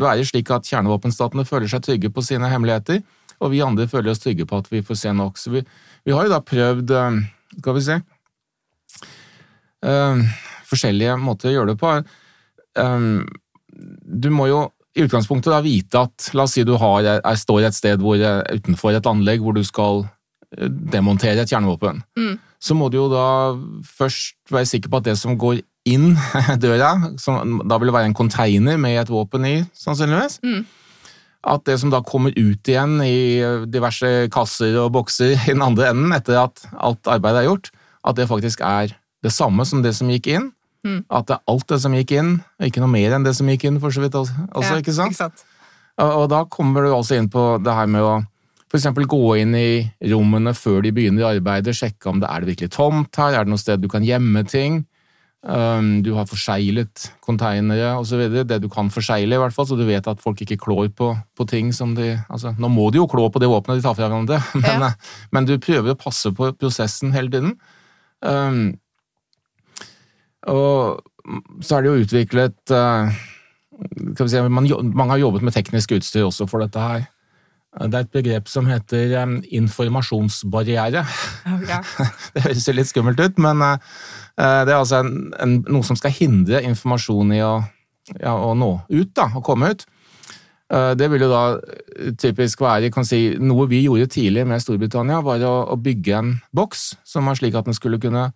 være 0.00 0.24
slik 0.24 0.50
at 0.54 0.68
kjernevåpenstatene 0.68 1.44
føler 1.48 1.70
seg 1.70 1.84
trygge 1.84 2.12
på 2.14 2.22
sine 2.24 2.48
hemmeligheter, 2.52 3.02
og 3.40 3.52
vi 3.52 3.62
andre 3.64 3.88
føler 3.90 4.12
oss 4.12 4.22
trygge 4.22 4.46
på 4.48 4.60
at 4.60 4.68
vi 4.70 4.82
får 4.84 5.00
se 5.02 5.12
nok. 5.16 5.38
Så 5.40 5.52
vi, 5.52 5.62
vi 6.06 6.14
har 6.14 6.26
jo 6.26 6.32
da 6.32 6.40
prøvd, 6.44 6.92
eh, 6.96 7.20
skal 7.58 7.76
vi 7.76 7.84
se 7.84 7.96
uh, 9.86 10.20
Forskjellige 10.70 11.16
måter 11.18 11.50
å 11.50 11.54
gjøre 11.54 11.72
det 11.72 11.80
på. 11.80 11.94
Uh, 12.78 13.24
du 14.22 14.28
må 14.30 14.46
jo 14.50 14.68
i 14.94 15.04
utgangspunktet 15.06 15.52
da 15.52 15.60
vite 15.64 16.02
at 16.02 16.30
La 16.34 16.44
oss 16.44 16.54
si 16.56 16.64
du 16.66 16.74
har, 16.78 17.06
er, 17.06 17.38
står 17.38 17.68
et 17.68 17.76
sted 17.76 18.02
hvor, 18.02 18.18
utenfor 18.18 18.94
et 18.94 19.06
anlegg 19.06 19.42
hvor 19.42 19.54
du 19.56 19.62
skal 19.66 20.04
demontere 20.68 21.44
et 21.44 21.50
kjernevåpen. 21.50 22.02
Mm. 22.18 22.38
Så 22.60 22.74
må 22.76 22.90
du 22.90 22.98
jo 22.98 23.06
da 23.12 23.54
først 23.86 24.36
være 24.50 24.68
sikker 24.68 24.90
på 24.90 25.00
at 25.00 25.06
det 25.06 25.16
som 25.20 25.38
går 25.38 25.62
inn 25.88 26.12
døra, 26.62 26.92
som 27.20 27.60
da 27.64 27.78
vil 27.80 27.90
det 27.90 27.96
være 27.96 28.10
en 28.10 28.18
container 28.18 28.78
med 28.80 28.98
et 29.00 29.12
våpen 29.12 29.46
i, 29.48 29.56
sannsynligvis. 29.76 30.40
Mm. 30.44 30.62
At 31.50 31.64
det 31.64 31.78
som 31.80 31.92
da 31.92 32.02
kommer 32.04 32.34
ut 32.36 32.68
igjen 32.68 32.98
i 33.00 33.40
diverse 33.72 34.28
kasser 34.32 34.76
og 34.82 34.92
bokser 34.98 35.38
i 35.38 35.54
den 35.54 35.64
andre 35.64 35.92
enden, 35.94 36.12
etter 36.12 36.42
at 36.42 36.64
alt 36.76 37.08
arbeidet 37.08 37.44
er 37.44 37.48
gjort, 37.48 37.70
at 38.04 38.16
det 38.18 38.28
faktisk 38.28 38.60
er 38.64 38.92
det 39.24 39.32
samme 39.32 39.64
som 39.68 39.84
det 39.84 39.94
som 39.96 40.10
gikk 40.12 40.28
inn. 40.32 40.50
Mm. 40.84 41.02
At 41.12 41.28
det 41.28 41.36
er 41.36 41.52
alt 41.52 41.68
det 41.68 41.80
som 41.82 41.94
gikk 41.96 42.12
inn, 42.16 42.34
og 42.60 42.68
ikke 42.68 42.82
noe 42.82 42.92
mer 42.92 43.16
enn 43.16 43.24
det 43.24 43.34
som 43.36 43.48
gikk 43.48 43.66
inn, 43.68 43.80
for 43.80 43.92
så 43.92 44.04
vidt 44.04 44.16
også, 44.16 44.36
ja, 44.48 44.76
ikke 44.80 44.96
sant? 44.96 45.12
Ikke 45.12 45.24
sant? 45.24 45.46
Og, 46.00 46.10
og, 46.10 46.26
da 46.32 46.44
kommer 46.48 46.86
du 46.86 46.94
altså 46.94 47.18
inn 47.20 47.28
på 47.32 47.44
det 47.60 47.74
her 47.76 47.88
med 47.90 48.04
å 48.04 48.18
for 48.70 48.78
eksempel 48.78 49.08
gå 49.10 49.34
inn 49.40 49.54
i 49.58 49.82
rommene 50.12 50.52
før 50.54 50.84
de 50.84 50.92
begynner 50.94 51.26
arbeidet, 51.32 51.74
sjekke 51.74 52.06
om 52.06 52.20
det 52.22 52.28
er 52.30 52.44
det 52.44 52.52
virkelig 52.52 52.70
tomt 52.76 53.18
her, 53.18 53.34
er 53.34 53.46
det 53.46 53.50
noe 53.50 53.60
sted 53.60 53.82
du 53.82 53.88
kan 53.90 54.04
gjemme 54.06 54.44
ting? 54.46 54.84
Du 55.40 56.10
har 56.12 56.26
forseglet 56.28 57.06
konteinere 57.24 57.94
osv. 57.96 58.26
Det 58.44 58.58
du 58.60 58.66
kan 58.68 58.90
forsegle, 58.92 59.38
i 59.38 59.40
hvert 59.40 59.54
fall, 59.56 59.64
så 59.70 59.78
du 59.78 59.86
vet 59.88 60.04
at 60.10 60.20
folk 60.20 60.42
ikke 60.44 60.58
klår 60.60 60.90
på, 60.92 61.14
på 61.16 61.46
ting 61.48 61.70
som 61.72 61.94
de 61.96 62.12
altså, 62.28 62.52
Nå 62.60 62.68
må 62.68 62.90
de 62.92 63.00
jo 63.00 63.06
klå 63.08 63.24
på 63.32 63.40
det 63.40 63.48
våpenet 63.48 63.80
de 63.80 63.86
tar 63.86 63.96
fra 63.96 64.04
hverandre, 64.10 64.36
men, 64.60 64.84
ja. 64.84 64.90
men, 65.32 65.48
du 65.48 65.56
prøver 65.56 65.94
å 65.94 66.00
passe 66.00 66.28
på 66.36 66.50
prosessen 66.60 67.16
hele 67.16 67.32
tiden. 67.32 67.56
Um, 68.20 68.76
og 70.52 71.00
så 71.64 71.78
er 71.78 71.82
det 71.82 71.90
jo 71.90 72.04
utviklet 72.04 72.74
uh, 72.76 73.08
si, 74.20 74.44
man, 74.44 74.68
Mange 74.92 75.14
har 75.14 75.22
jobbet 75.24 75.44
med 75.46 75.56
teknisk 75.56 75.96
utstyr 75.96 76.28
også 76.28 76.48
for 76.50 76.64
dette 76.64 76.84
her. 76.84 77.08
Det 77.70 77.94
er 77.94 78.02
et 78.02 78.10
begrep 78.10 78.48
som 78.50 78.66
heter 78.66 79.12
informasjonsbarriere. 79.54 81.04
Okay. 81.54 82.08
det 82.34 82.42
høres 82.48 82.66
jo 82.66 82.74
litt 82.74 82.90
skummelt 82.90 83.22
ut, 83.22 83.38
men 83.38 83.62
uh, 83.62 83.76
det 84.34 84.72
er 84.72 84.80
altså 84.80 85.04
en, 85.04 85.30
en, 85.38 85.54
noe 85.70 85.86
som 85.86 85.98
skal 85.98 86.14
hindre 86.16 86.64
informasjon 86.66 87.30
i 87.36 87.40
å, 87.46 87.54
ja, 88.16 88.34
å 88.34 88.56
nå 88.58 88.72
ut, 88.90 89.12
da, 89.14 89.28
å 89.38 89.44
komme 89.46 89.70
ut. 89.70 89.86
Uh, 90.70 90.92
det 90.98 91.12
vil 91.14 91.22
jo 91.26 91.30
da 91.30 91.44
typisk 92.18 92.62
være 92.62 92.90
si, 93.06 93.36
Noe 93.38 93.68
vi 93.70 93.84
gjorde 93.84 94.10
tidlig 94.18 94.48
med 94.50 94.62
Storbritannia, 94.62 95.22
var 95.22 95.46
å, 95.46 95.54
å 95.70 95.78
bygge 95.78 96.18
en 96.18 96.36
boks 96.50 96.96
som 97.06 97.30
var 97.30 97.38
slik 97.38 97.54
at 97.54 97.70
den 97.70 97.78
skulle 97.78 98.02
kunne 98.02 98.32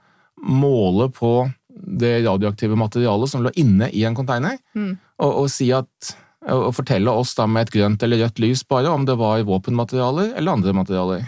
måle 0.47 1.11
på 1.15 1.41
det 1.75 2.21
radioaktive 2.23 2.79
materialet 2.79 3.31
som 3.31 3.43
lå 3.43 3.51
inne 3.59 3.91
i 3.91 4.05
en 4.07 4.15
container, 4.15 4.61
mm. 4.79 4.93
og, 5.27 5.31
og 5.43 5.51
si 5.51 5.73
at 5.75 6.15
og 6.53 6.75
fortelle 6.77 7.11
oss 7.11 7.35
da 7.39 7.47
med 7.49 7.69
et 7.69 7.75
grønt 7.77 8.03
eller 8.05 8.25
rødt 8.25 8.41
lys 8.43 8.65
bare 8.69 8.91
om 8.93 9.07
det 9.09 9.17
var 9.21 9.45
våpenmaterialer 9.49 10.35
eller 10.37 10.53
andre 10.59 10.75
materialer. 10.77 11.25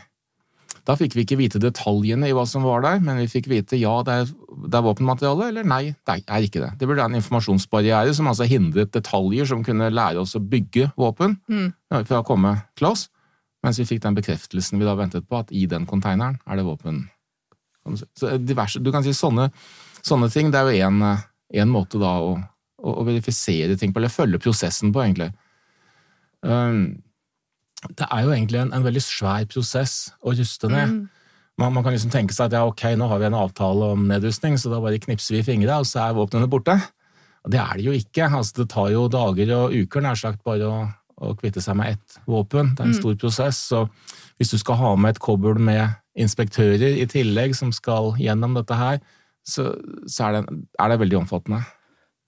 Da 0.87 0.95
fikk 0.95 1.17
vi 1.17 1.25
ikke 1.25 1.39
vite 1.41 1.59
detaljene 1.59 2.29
i 2.29 2.35
hva 2.37 2.45
som 2.47 2.63
var 2.63 2.85
der, 2.85 3.01
men 3.03 3.19
vi 3.19 3.27
fikk 3.27 3.49
vite 3.51 3.79
ja, 3.81 3.95
det 4.07 4.13
er, 4.21 4.29
det 4.71 4.79
er 4.79 4.85
våpenmateriale, 4.87 5.49
eller 5.51 5.67
nei, 5.67 5.81
det 6.07 6.21
er 6.23 6.47
ikke 6.47 6.63
det. 6.63 6.69
Det 6.79 6.87
burde 6.87 7.01
være 7.03 7.11
en 7.11 7.19
informasjonsbarriere 7.19 8.15
som 8.15 8.29
altså 8.31 8.47
hindret 8.47 8.93
detaljer 8.95 9.49
som 9.51 9.65
kunne 9.67 9.89
lære 9.91 10.23
oss 10.23 10.37
å 10.39 10.43
bygge 10.45 10.93
våpen 10.95 11.41
Mm. 11.51 11.73
fra 12.07 12.21
å 12.21 12.27
komme 12.27 12.53
til 12.79 12.87
oss, 12.93 13.09
mens 13.65 13.81
vi 13.81 13.89
fikk 13.89 14.05
den 14.05 14.15
bekreftelsen 14.15 14.79
vi 14.79 14.87
da 14.87 14.95
ventet 14.95 15.27
på, 15.27 15.41
at 15.43 15.51
i 15.51 15.67
den 15.67 15.87
konteineren 15.91 16.39
er 16.47 16.57
det 16.57 16.65
våpen. 16.69 17.09
du. 17.87 17.97
Så 18.15 18.39
diverse, 18.39 18.79
du 18.83 18.93
kan 18.93 19.03
si 19.03 19.11
sånne, 19.11 19.51
sånne 20.03 20.31
ting, 20.31 20.51
det 20.51 20.61
er 20.61 20.71
jo 20.71 20.87
en, 20.87 21.03
eh, 21.03 21.65
måte 21.65 21.99
da 21.99 22.21
å, 22.21 22.37
å 22.93 23.05
verifisere 23.07 23.77
ting 23.81 23.93
på, 23.93 24.01
eller 24.01 24.13
følge 24.13 24.39
prosessen 24.43 24.93
på, 24.95 25.03
egentlig. 25.03 25.31
Um, 26.47 27.03
det 27.97 28.07
er 28.11 28.25
jo 28.25 28.33
egentlig 28.33 28.61
en, 28.63 28.73
en 28.75 28.85
veldig 28.87 29.03
svær 29.05 29.47
prosess 29.51 30.13
å 30.23 30.35
ruste 30.37 30.71
ned. 30.73 30.93
Mm. 30.93 31.03
Man, 31.61 31.73
man 31.73 31.85
kan 31.87 31.95
liksom 31.95 32.13
tenke 32.13 32.35
seg 32.37 32.51
at 32.51 32.57
ja, 32.59 32.65
ok, 32.69 32.83
nå 32.99 33.09
har 33.09 33.21
vi 33.23 33.29
en 33.31 33.39
avtale 33.39 33.91
om 33.95 34.07
nedrustning, 34.11 34.59
så 34.61 34.71
da 34.73 34.81
bare 34.83 35.01
knipser 35.01 35.39
vi 35.39 35.45
fingra, 35.47 35.79
og 35.81 35.89
så 35.89 36.03
er 36.05 36.17
våpnene 36.19 36.49
borte. 36.53 36.77
Og 37.47 37.53
det 37.55 37.61
er 37.63 37.79
det 37.79 37.87
jo 37.87 37.95
ikke. 37.97 38.27
Altså, 38.29 38.63
det 38.63 38.71
tar 38.75 38.91
jo 38.93 39.07
dager 39.13 39.53
og 39.57 39.77
uker 39.77 40.05
nær 40.05 40.19
sagt 40.19 40.43
bare 40.45 40.67
å, 40.69 40.81
å 41.23 41.31
kvitte 41.39 41.63
seg 41.65 41.79
med 41.79 41.95
ett 41.95 42.19
våpen. 42.29 42.75
Det 42.75 42.83
er 42.83 42.91
en 42.91 42.97
Mm. 42.97 43.01
stor 43.01 43.15
prosess. 43.23 43.61
Så 43.71 43.85
hvis 44.37 44.51
du 44.53 44.59
skal 44.59 44.81
ha 44.83 44.97
med 44.97 45.15
et 45.15 45.23
kobbel 45.23 45.57
med 45.63 45.95
inspektører 46.19 46.99
i 46.99 47.07
tillegg 47.07 47.55
som 47.57 47.71
skal 47.73 48.15
gjennom 48.19 48.57
dette 48.59 48.75
her, 48.77 49.01
så, 49.47 49.77
så 50.11 50.27
er, 50.27 50.41
det, 50.41 50.59
er 50.81 50.91
det 50.91 51.01
veldig 51.05 51.21
omfattende. 51.23 51.63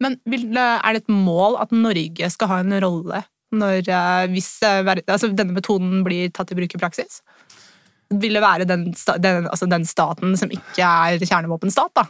Men 0.03 0.19
vil, 0.31 0.47
er 0.55 0.95
det 0.95 1.03
et 1.05 1.11
mål 1.13 1.59
at 1.63 1.75
Norge 1.75 2.31
skal 2.31 2.53
ha 2.53 2.61
en 2.63 2.77
rolle 2.85 3.25
når, 3.59 3.89
eh, 3.89 4.27
hvis 4.35 4.51
eh, 4.67 4.85
altså, 5.09 5.31
denne 5.33 5.57
metoden 5.57 6.03
blir 6.07 6.31
tatt 6.35 6.53
i 6.53 6.59
bruk 6.59 6.75
i 6.77 6.81
praksis? 6.81 7.23
Vil 8.09 8.37
det 8.37 8.45
være 8.45 8.67
den, 8.69 8.91
den, 8.93 9.49
altså 9.49 9.69
den 9.69 9.85
staten 9.89 10.37
som 10.41 10.53
ikke 10.53 10.85
er 10.85 11.21
kjernevåpenstat, 11.21 11.93
da? 11.97 12.07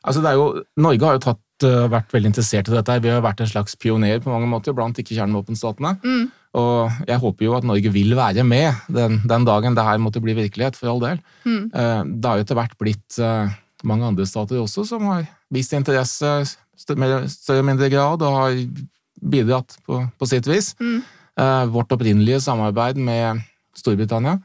Altså 0.00 0.22
det 0.24 0.30
er 0.30 0.38
jo, 0.38 0.50
Norge 0.80 1.06
har 1.06 1.18
jo 1.18 1.24
tatt, 1.28 1.46
vært 1.60 2.14
veldig 2.14 2.30
interessert 2.30 2.70
i 2.70 2.72
dette. 2.72 2.94
Vi 3.04 3.10
har 3.12 3.20
vært 3.20 3.42
en 3.44 3.50
slags 3.50 3.74
pioner 3.76 4.22
på 4.24 4.30
mange 4.32 4.46
måter 4.48 4.72
blant 4.72 4.96
ikke-kjernevåpenstatene. 4.96 5.90
Mm. 6.00 6.22
Og 6.56 7.02
jeg 7.04 7.20
håper 7.20 7.44
jo 7.44 7.56
at 7.58 7.66
Norge 7.68 7.92
vil 7.92 8.14
være 8.16 8.46
med 8.48 8.78
den, 8.88 9.18
den 9.28 9.44
dagen 9.44 9.76
det 9.76 9.84
her 9.84 10.00
måtte 10.00 10.22
bli 10.24 10.32
virkelighet, 10.38 10.78
for 10.78 10.94
all 10.94 11.02
del. 11.02 11.20
Mm. 11.44 11.66
Eh, 11.68 12.00
Det 12.16 12.30
har 12.30 12.40
jo 12.40 12.46
etter 12.46 12.58
hvert 12.58 12.78
blitt 12.80 13.18
eh, 13.20 13.52
mange 13.84 14.08
andre 14.08 14.26
stater 14.26 14.56
også 14.62 14.86
som 14.88 15.04
har 15.10 15.28
vist 15.52 15.76
interesse 15.76 16.32
større 16.80 17.60
og 17.60 17.66
mindre 17.68 17.90
grad, 17.92 18.22
og 18.26 18.36
har 18.38 18.60
bidratt 19.20 19.76
på, 19.86 20.00
på 20.18 20.28
sitt 20.28 20.46
vis. 20.48 20.72
Mm. 20.80 21.00
Eh, 21.40 21.64
Vårt 21.74 21.92
opprinnelige 21.92 22.40
samarbeid 22.44 22.96
med 22.96 23.42
Storbritannia 23.76 24.38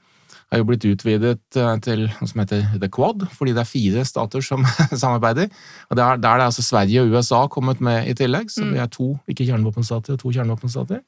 har 0.51 0.59
jo 0.61 0.67
blitt 0.69 0.85
utvidet 0.85 1.57
eh, 1.57 1.75
til 1.81 2.03
noe 2.05 2.27
som 2.29 2.41
heter 2.43 2.67
The 2.79 2.89
Quad, 2.93 3.25
fordi 3.33 3.55
det 3.55 3.63
er 3.63 3.69
fire 3.71 4.03
stater 4.05 4.43
som 4.45 4.65
samarbeider. 5.03 5.49
Og 5.89 5.97
Der, 5.97 6.17
der 6.21 6.29
er 6.35 6.43
det 6.43 6.49
altså 6.51 6.61
Sverige 6.65 7.01
og 7.01 7.15
USA 7.15 7.45
kommet 7.51 7.81
med 7.81 8.07
i 8.11 8.13
tillegg, 8.13 8.51
så 8.53 8.63
Mm. 8.63 8.73
vi 8.73 8.79
er 8.83 8.91
to 8.93 9.07
ikke-kjernevåpenstater 9.31 10.13
og 10.13 10.19
to 10.21 10.31
kjernevåpenstater. 10.35 11.01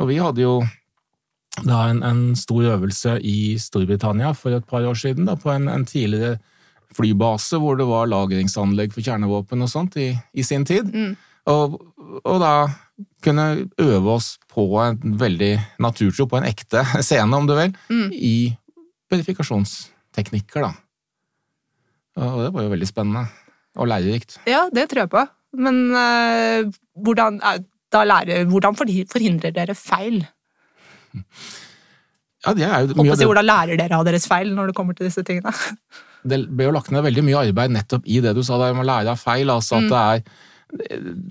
Og 0.00 0.08
vi 0.08 0.16
hadde 0.18 0.42
jo 0.42 0.62
da 1.66 1.82
en, 1.90 2.02
en 2.02 2.22
stor 2.36 2.62
øvelse 2.72 3.18
i 3.20 3.58
Storbritannia 3.60 4.32
for 4.34 4.56
et 4.56 4.64
par 4.66 4.82
år 4.88 4.94
siden, 4.96 5.26
da, 5.28 5.34
på 5.36 5.50
en, 5.52 5.68
en 5.68 5.84
tidligere 5.86 6.38
flybase 6.96 7.58
hvor 7.62 7.76
det 7.80 7.86
var 7.88 8.08
lagringsanlegg 8.10 8.92
for 8.94 9.04
kjernevåpen 9.06 9.62
og 9.64 9.70
sånt 9.72 9.96
i, 10.00 10.10
i 10.34 10.44
sin 10.46 10.64
tid. 10.68 10.88
Mm. 10.92 11.12
Og, 11.52 11.78
og 12.22 12.36
da 12.42 12.52
kunne 13.24 13.46
øve 13.82 14.12
oss 14.18 14.34
på 14.52 14.66
en 14.82 15.16
veldig 15.18 15.52
naturtro, 15.82 16.26
på 16.30 16.38
en 16.38 16.46
ekte 16.48 16.84
scene, 17.06 17.34
om 17.36 17.46
du 17.48 17.54
vil, 17.58 17.74
Mm. 17.90 18.10
i 18.12 18.34
verifikasjonsteknikker, 19.12 20.64
da. 20.64 20.72
Og 22.22 22.42
det 22.44 22.50
var 22.54 22.66
jo 22.66 22.72
veldig 22.74 22.88
spennende 22.88 23.26
og 23.80 23.88
lærerikt. 23.88 24.38
Ja, 24.48 24.66
det 24.72 24.88
tror 24.90 25.06
jeg 25.06 25.10
på. 25.12 25.22
Men 25.56 25.78
øh, 25.96 26.70
hvordan, 27.00 27.40
eh, 27.44 27.62
da 27.92 28.04
lærer, 28.04 28.44
hvordan 28.48 28.76
forhindrer 28.76 29.52
dere 29.52 29.74
feil? 29.76 30.22
Ja, 32.42 32.52
det 32.56 32.64
er 32.66 32.86
jo 32.88 32.96
mye 32.98 33.12
av 33.12 33.18
det, 33.20 33.26
hvordan 33.28 33.46
lærer 33.46 33.78
dere 33.78 33.98
av 34.00 34.06
deres 34.08 34.24
feil 34.28 34.52
når 34.56 34.70
det 34.70 34.76
kommer 34.78 34.96
til 34.98 35.06
disse 35.08 35.22
tingene? 35.26 35.52
det 36.24 36.38
ble 36.50 36.68
jo 36.68 36.72
lagt 36.76 36.90
ned 36.94 37.02
veldig 37.04 37.24
mye 37.26 37.40
arbeid 37.48 37.70
nettopp 37.74 38.04
i 38.06 38.20
det 38.22 38.34
du 38.36 38.42
sa 38.46 38.58
der, 38.60 38.74
med 38.74 38.84
å 38.84 38.90
lære 38.92 39.10
av 39.14 39.18
feil. 39.20 39.50
Altså 39.50 39.76
at 39.80 39.82
Mm. 39.82 39.90
det 39.90 40.00
er 40.06 40.22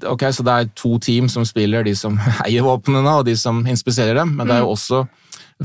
Ok, 0.05 0.21
så 0.29 0.43
det 0.45 0.53
er 0.53 0.67
to 0.77 0.99
team 1.01 1.25
som 1.27 1.41
spiller, 1.49 1.81
de 1.83 1.95
som 1.97 2.13
eier 2.45 2.61
våpnene 2.61 3.09
og 3.17 3.25
de 3.25 3.33
som 3.35 3.63
inspiserer 3.65 4.13
dem, 4.19 4.35
men 4.37 4.45
det 4.47 4.53
er 4.55 4.61
jo 4.61 4.75
også 4.75 4.99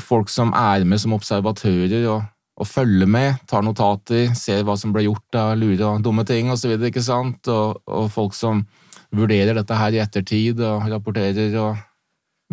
folk 0.00 0.30
som 0.33 0.54
er 0.56 0.85
med 0.88 0.99
som 1.02 1.12
observatører 1.12 2.06
og, 2.09 2.23
og 2.56 2.66
følger 2.71 3.06
med, 3.06 3.37
tar 3.47 3.61
notater, 3.66 4.30
ser 4.35 4.62
hva 4.64 4.78
som 4.80 4.95
ble 4.97 5.02
gjort 5.04 5.37
av 5.37 5.59
lure 5.61 5.85
og 5.90 6.00
dumme 6.06 6.25
ting 6.25 6.49
osv., 6.54 6.73
Og, 6.73 7.02
sant, 7.04 7.49
og, 7.52 7.83
og 7.87 8.09
folk 8.11 8.33
som 8.35 8.64
vurderer 9.12 9.52
dette 9.61 9.76
her 9.76 9.92
i 9.92 10.00
ettertid 10.00 10.59
og 10.64 10.88
rapporterer 10.88 11.52
og 11.61 11.76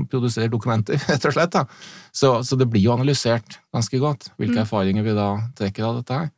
produserer 0.10 0.52
dokumenter, 0.52 1.00
rett 1.08 1.26
og 1.26 1.34
slett. 1.38 1.52
da. 1.56 1.64
Så, 2.12 2.44
så 2.44 2.58
det 2.60 2.68
blir 2.68 2.84
jo 2.84 2.98
analysert 2.98 3.60
ganske 3.74 4.00
godt, 4.00 4.28
hvilke 4.38 4.60
Mm. 4.60 4.64
erfaringer 4.66 5.04
vi 5.08 5.14
da 5.16 5.32
trekker 5.56 5.88
av 5.88 6.02
dette 6.02 6.20
her. 6.20 6.30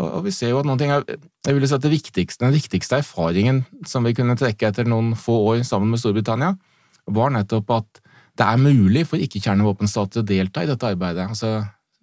Og, 0.00 0.22
vi 0.24 0.32
ser 0.32 0.54
jo 0.54 0.60
at 0.62 0.68
noen 0.68 0.80
ting 0.80 0.92
er, 0.94 1.02
jeg 1.44 1.56
vil 1.56 1.66
si 1.68 1.76
at 1.76 1.84
det 1.84 1.92
viktigste, 1.92 2.46
Den 2.46 2.54
viktigste 2.54 3.02
erfaringen 3.02 3.62
som 3.88 4.06
vi 4.08 4.14
kunne 4.16 4.38
trekke 4.40 4.70
etter 4.70 4.88
noen 4.88 5.12
få 5.18 5.34
år 5.50 5.66
sammen 5.68 5.92
med 5.92 6.00
Storbritannia, 6.00 6.54
var 7.12 7.34
nettopp 7.34 7.74
at 7.76 8.02
det 8.40 8.46
er 8.46 8.60
mulig 8.62 9.04
for 9.10 9.20
ikke-kjernevåpenstater 9.20 10.22
å 10.22 10.26
delta 10.26 10.62
i 10.64 10.70
dette 10.70 10.88
arbeidet. 10.88 11.26
Altså, 11.34 11.60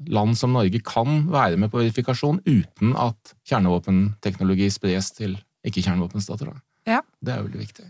Land 0.08 0.38
som 0.39 0.53
Norge 0.55 0.79
kan 0.86 1.25
være 1.27 1.58
med 1.60 1.72
på 1.74 1.81
verifikasjon 1.81 2.38
uten 2.46 2.93
at 2.96 3.34
kjernevåpenteknologi 3.50 4.69
spres 4.72 5.10
til 5.17 5.34
ikke-kjernevåpenstater. 5.67 6.53
Ja. 6.88 7.01
Det 7.19 7.34
er 7.34 7.41
veldig 7.43 7.63
viktig. 7.63 7.88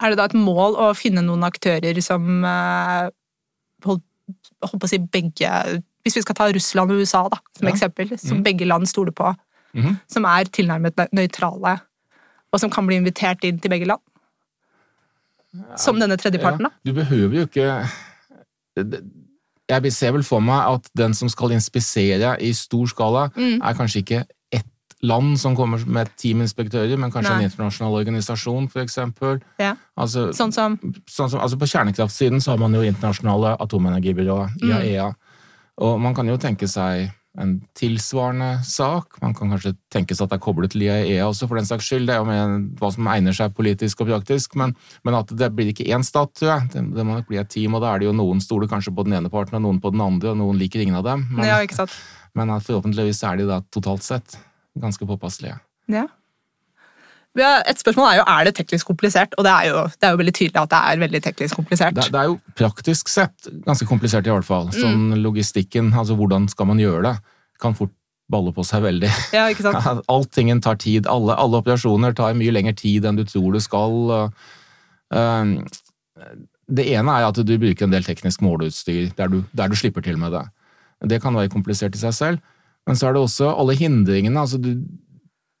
Er 0.00 0.12
det 0.12 0.20
da 0.20 0.28
et 0.30 0.38
mål 0.38 0.78
å 0.80 0.86
finne 0.96 1.24
noen 1.24 1.44
aktører 1.48 1.98
som 2.04 2.46
holdt, 3.84 4.06
holdt 4.64 4.80
på 4.80 4.88
å 4.88 4.92
si 4.92 5.02
begge 5.02 5.50
Hvis 6.06 6.14
vi 6.20 6.22
skal 6.22 6.36
ta 6.38 6.46
Russland 6.54 6.92
og 6.94 7.00
USA 7.02 7.24
da, 7.32 7.40
som 7.58 7.66
Ja. 7.66 7.72
eksempel, 7.74 8.12
som 8.18 8.38
mm. 8.38 8.44
begge 8.46 8.66
land 8.68 8.86
stoler 8.86 9.10
på, 9.12 9.32
mm. 9.74 9.96
som 10.08 10.24
er 10.30 10.46
tilnærmet 10.54 10.94
nøytrale, 11.12 11.80
og 12.52 12.60
som 12.62 12.70
kan 12.70 12.86
bli 12.86 12.96
invitert 13.00 13.42
inn 13.44 13.58
til 13.58 13.72
begge 13.72 13.88
land? 13.90 14.00
Som 15.80 15.98
denne 15.98 16.16
tredjeparten, 16.20 16.68
da? 16.68 16.70
Ja, 16.84 16.90
du 16.90 16.94
behøver 16.94 17.34
jo 17.40 17.46
ikke 17.48 17.88
Jeg 19.66 19.92
ser 19.92 20.12
vel 20.12 20.22
for 20.22 20.38
meg 20.44 20.62
at 20.76 20.88
den 20.96 21.14
som 21.16 21.28
skal 21.32 21.50
inspisere 21.56 22.36
i 22.40 22.52
stor 22.54 22.86
skala, 22.86 23.30
Mm. 23.34 23.60
er 23.64 23.74
kanskje 23.74 24.02
ikke 24.04 24.24
ett 24.52 24.66
land 25.02 25.38
som 25.40 25.56
kommer 25.56 25.78
med 25.86 26.06
teaminspektører, 26.16 26.18
team 26.22 26.40
inspektører, 26.40 26.96
men 26.98 27.10
kanskje 27.10 27.30
Nei. 27.32 27.38
en 27.42 27.50
internasjonal 27.50 27.94
organisasjon, 27.98 28.68
eksempel. 28.76 29.40
Ja. 29.58 29.74
Altså, 29.98 30.28
Sånn 30.32 30.52
som 30.52 30.78
sånn 31.10 31.30
som, 31.30 31.40
altså 31.40 31.56
på 31.58 31.66
kjernekraftsiden 31.66 32.40
så 32.40 32.50
har 32.52 32.58
man 32.58 32.74
jo 32.74 32.82
internasjonale 32.82 33.56
atomenergibyrået, 33.58 34.50
Mm. 34.62 35.14
Og 35.84 36.00
man 36.00 36.16
kan 36.16 36.28
jo 36.28 36.38
tenke 36.40 36.68
seg 36.70 37.10
en 37.36 37.58
tilsvarende 37.76 38.62
sak. 38.64 39.18
Man 39.20 39.34
kan 39.36 39.50
kanskje 39.52 39.74
tenke 39.92 40.16
seg 40.16 40.24
at 40.24 40.32
det 40.32 40.38
er 40.38 40.44
koblet 40.46 40.72
til 40.72 40.86
IAEA 40.86 41.26
også, 41.26 41.48
for 41.48 41.60
den 41.60 41.68
saks 41.68 41.88
skyld. 41.88 42.06
Det 42.08 42.14
er 42.14 42.22
jo 42.22 42.28
med 42.28 42.80
hva 42.80 42.90
som 42.94 43.10
egner 43.12 43.36
seg 43.36 43.52
politisk 43.56 44.00
og 44.00 44.10
praktisk. 44.10 44.56
Men, 44.56 44.72
men 45.04 45.18
at 45.18 45.32
det 45.36 45.50
blir 45.56 45.72
ikke 45.72 45.88
én 45.92 46.04
stat, 46.06 46.32
tror 46.38 46.52
jeg. 46.54 46.70
Det, 46.72 46.84
det 46.96 47.04
må 47.04 47.18
nok 47.18 47.28
bli 47.28 47.40
et 47.42 47.52
team, 47.52 47.76
og 47.76 47.84
da 47.84 47.92
er 47.92 48.02
det 48.02 48.08
jo 48.08 48.16
noen 48.16 48.40
stoler 48.44 48.70
kanskje 48.72 48.94
på 48.96 49.04
den 49.08 49.18
ene 49.18 49.32
parten 49.32 49.58
og 49.60 49.66
noen 49.66 49.82
på 49.84 49.92
den 49.92 50.04
andre, 50.04 50.32
og 50.32 50.40
noen 50.40 50.60
liker 50.60 50.84
ingen 50.84 50.96
av 50.98 51.04
dem. 51.08 51.26
Men, 51.34 51.50
Ja, 51.50 51.60
men 52.36 52.52
forhåpentligvis 52.60 53.22
er 53.24 53.40
de 53.40 53.48
da 53.48 53.60
totalt 53.72 54.04
sett 54.04 54.38
ganske 54.80 55.08
påpasselige. 55.08 55.58
Ja. 55.92 56.06
Et 57.36 57.80
spørsmål 57.80 58.08
er 58.08 58.18
jo 58.20 58.24
er 58.32 58.48
det 58.48 58.54
teknisk 58.56 58.88
komplisert, 58.88 59.34
og 59.36 59.44
det 59.44 59.52
er 59.52 59.68
jo, 59.68 59.82
det 59.92 60.08
er 60.08 60.14
jo 60.14 60.20
veldig 60.22 60.34
tydelig 60.38 60.62
at 60.62 60.72
det 60.72 60.80
er 60.80 61.02
veldig 61.04 61.20
teknisk 61.26 61.58
komplisert. 61.58 61.96
Det, 61.98 62.08
det 62.14 62.20
er 62.22 62.30
jo 62.30 62.38
praktisk 62.56 63.12
sett 63.12 63.50
ganske 63.66 63.88
komplisert 63.88 64.28
i 64.28 64.32
hvert 64.32 64.48
fall. 64.48 64.70
Sånn 64.74 65.18
logistikken, 65.20 65.92
altså 65.92 66.16
hvordan 66.16 66.48
skal 66.52 66.70
man 66.72 66.80
gjøre 66.80 67.02
det, 67.10 67.14
kan 67.60 67.76
fort 67.76 67.92
balle 68.32 68.52
på 68.54 68.64
seg 68.66 68.82
veldig. 68.86 69.10
Ja, 69.36 69.46
ikke 69.52 69.66
sant? 69.68 70.02
Alltingen 70.16 70.60
tar 70.64 70.78
tid. 70.82 71.06
Alle, 71.10 71.36
alle 71.38 71.60
operasjoner 71.62 72.16
tar 72.16 72.36
mye 72.38 72.54
lengre 72.54 72.74
tid 72.78 73.06
enn 73.06 73.18
du 73.20 73.24
tror 73.28 73.54
det 73.54 73.62
skal. 73.66 74.16
ehm, 75.14 75.56
det 76.66 76.88
ene 76.96 77.14
er 77.14 77.28
at 77.28 77.38
du 77.38 77.54
bruker 77.54 77.86
en 77.86 77.94
del 77.94 78.06
teknisk 78.06 78.42
måleutstyr 78.42 79.12
der 79.18 79.30
du, 79.30 79.42
der 79.54 79.70
du 79.70 79.78
slipper 79.78 80.02
til 80.02 80.18
med 80.18 80.34
det. 80.34 80.42
Det 81.06 81.20
kan 81.22 81.36
være 81.36 81.52
komplisert 81.52 81.94
i 81.94 82.00
seg 82.00 82.16
selv. 82.16 82.54
Men 82.86 82.98
så 82.98 83.08
er 83.08 83.16
det 83.16 83.22
også 83.22 83.50
alle 83.52 83.74
hindringene. 83.78 84.40
altså 84.40 84.58
du, 84.62 84.72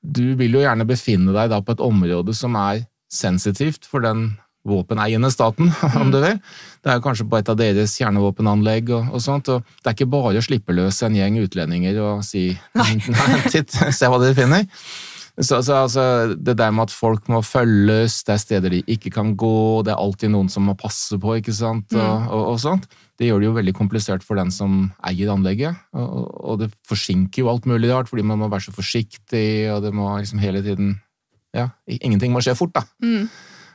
du 0.06 0.36
vil 0.38 0.58
jo 0.58 0.62
gjerne 0.62 0.86
befinne 0.88 1.34
deg 1.34 1.50
da 1.52 1.60
på 1.62 1.74
et 1.74 1.82
område 1.84 2.34
som 2.36 2.56
er 2.60 2.84
sensitivt 3.12 3.86
for 3.88 4.04
den 4.04 4.36
våpeneiende 4.66 5.30
staten, 5.30 5.70
om 6.00 6.10
du 6.10 6.20
vil. 6.22 6.38
Det 6.82 6.92
er 6.92 7.02
kanskje 7.02 7.28
på 7.30 7.38
et 7.38 7.50
av 7.50 7.58
deres 7.58 7.94
kjernevåpenanlegg 8.00 8.90
og, 8.96 9.12
og 9.14 9.22
sånt. 9.22 9.50
og 9.52 9.66
Det 9.82 9.90
er 9.90 9.98
ikke 9.98 10.10
bare 10.16 10.40
å 10.40 10.46
slippe 10.46 10.74
løs 10.74 11.02
en 11.06 11.18
gjeng 11.18 11.38
utlendinger 11.44 12.00
og 12.02 12.24
si 12.26 12.48
nei, 12.78 12.88
titt, 13.52 13.70
se 13.74 14.10
hva 14.10 14.20
dere 14.22 14.36
finner. 14.38 14.66
Så, 15.36 15.58
så 15.66 15.74
altså, 15.84 16.02
det 16.40 16.54
der 16.56 16.70
med 16.72 16.86
at 16.86 16.92
folk 16.96 17.26
må 17.28 17.42
følges, 17.44 18.22
det 18.24 18.32
er 18.32 18.38
steder 18.40 18.70
de 18.72 18.78
ikke 18.88 19.10
kan 19.12 19.34
gå, 19.36 19.82
det 19.84 19.92
er 19.92 20.00
alltid 20.00 20.30
noen 20.32 20.48
som 20.48 20.64
må 20.64 20.72
passe 20.80 21.18
på, 21.20 21.34
ikke 21.36 21.52
sant, 21.52 21.92
og, 21.92 22.00
Mm. 22.22 22.28
og, 22.32 22.44
og 22.54 22.58
sånt. 22.62 22.86
Det 23.20 23.28
gjør 23.28 23.40
det 23.40 23.46
jo 23.50 23.56
veldig 23.56 23.74
komplisert 23.76 24.22
for 24.24 24.36
den 24.40 24.50
som 24.50 24.92
eier 25.04 25.28
anlegget, 25.34 25.76
og, 25.92 26.30
og- 26.40 26.58
det 26.60 26.70
forsinker 26.88 27.42
jo 27.44 27.50
alt 27.52 27.66
mulig 27.68 27.90
rart, 27.92 28.08
fordi 28.08 28.24
man 28.24 28.38
må 28.40 28.48
være 28.48 28.64
så 28.70 28.72
forsiktig, 28.72 29.68
og 29.74 29.82
det 29.84 29.92
må 29.92 30.08
liksom 30.18 30.38
hele 30.40 30.62
tiden 30.62 31.00
Ja, 31.56 31.70
ingenting 31.88 32.32
må 32.34 32.40
skje 32.44 32.52
fort, 32.56 32.72
da. 32.74 32.82
Mm. 33.00 33.28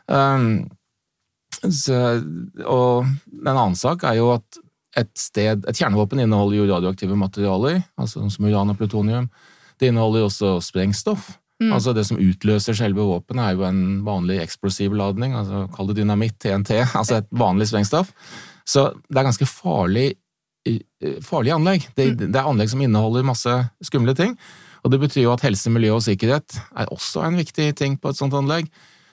Um, 0.07 0.69
så, 1.69 2.21
og 2.65 3.05
en 3.05 3.47
annen 3.53 3.75
sak 3.77 4.03
er 4.03 4.17
jo 4.19 4.31
at 4.35 4.59
et 4.97 5.09
sted, 5.17 5.63
et 5.69 5.77
kjernevåpen 5.79 6.19
inneholder 6.21 6.57
jo 6.59 6.67
radioaktive 6.69 7.15
materialer, 7.17 7.83
altså 7.97 8.25
som 8.29 8.45
uran 8.45 8.69
og 8.73 8.77
plutonium. 8.77 9.29
Det 9.79 9.87
inneholder 9.89 10.19
jo 10.23 10.29
også 10.29 10.51
sprengstoff. 10.61 11.37
Mm. 11.61 11.71
Altså 11.75 11.93
Det 11.93 12.03
som 12.07 12.17
utløser 12.17 12.73
selve 12.77 13.05
våpenet, 13.05 13.43
er 13.45 13.57
jo 13.59 13.67
en 13.67 14.01
vanlig 14.07 14.39
eksplosiv 14.41 14.95
ladning, 14.97 15.35
altså 15.37 15.67
kall 15.75 15.91
det 15.91 15.99
dynamitt, 16.01 16.39
TNT, 16.41 16.79
altså 16.99 17.19
et 17.21 17.29
vanlig 17.31 17.69
sprengstoff. 17.69 18.09
Så 18.65 18.87
det 19.09 19.21
er 19.21 19.27
ganske 19.29 19.47
farlig, 19.49 20.07
farlig 21.25 21.53
anlegg. 21.55 21.87
Det, 21.97 22.11
det 22.21 22.33
er 22.33 22.47
anlegg 22.49 22.69
som 22.71 22.81
inneholder 22.81 23.25
masse 23.27 23.53
skumle 23.85 24.15
ting. 24.17 24.35
Og 24.81 24.93
det 24.93 24.99
betyr 25.03 25.27
jo 25.27 25.33
at 25.35 25.43
helse, 25.45 25.69
miljø 25.73 25.93
og 25.99 26.03
sikkerhet 26.05 26.57
er 26.73 26.89
også 26.93 27.25
en 27.27 27.37
viktig 27.37 27.69
ting 27.77 27.99
på 28.01 28.09
et 28.09 28.17
sånt 28.17 28.33
anlegg. 28.37 28.69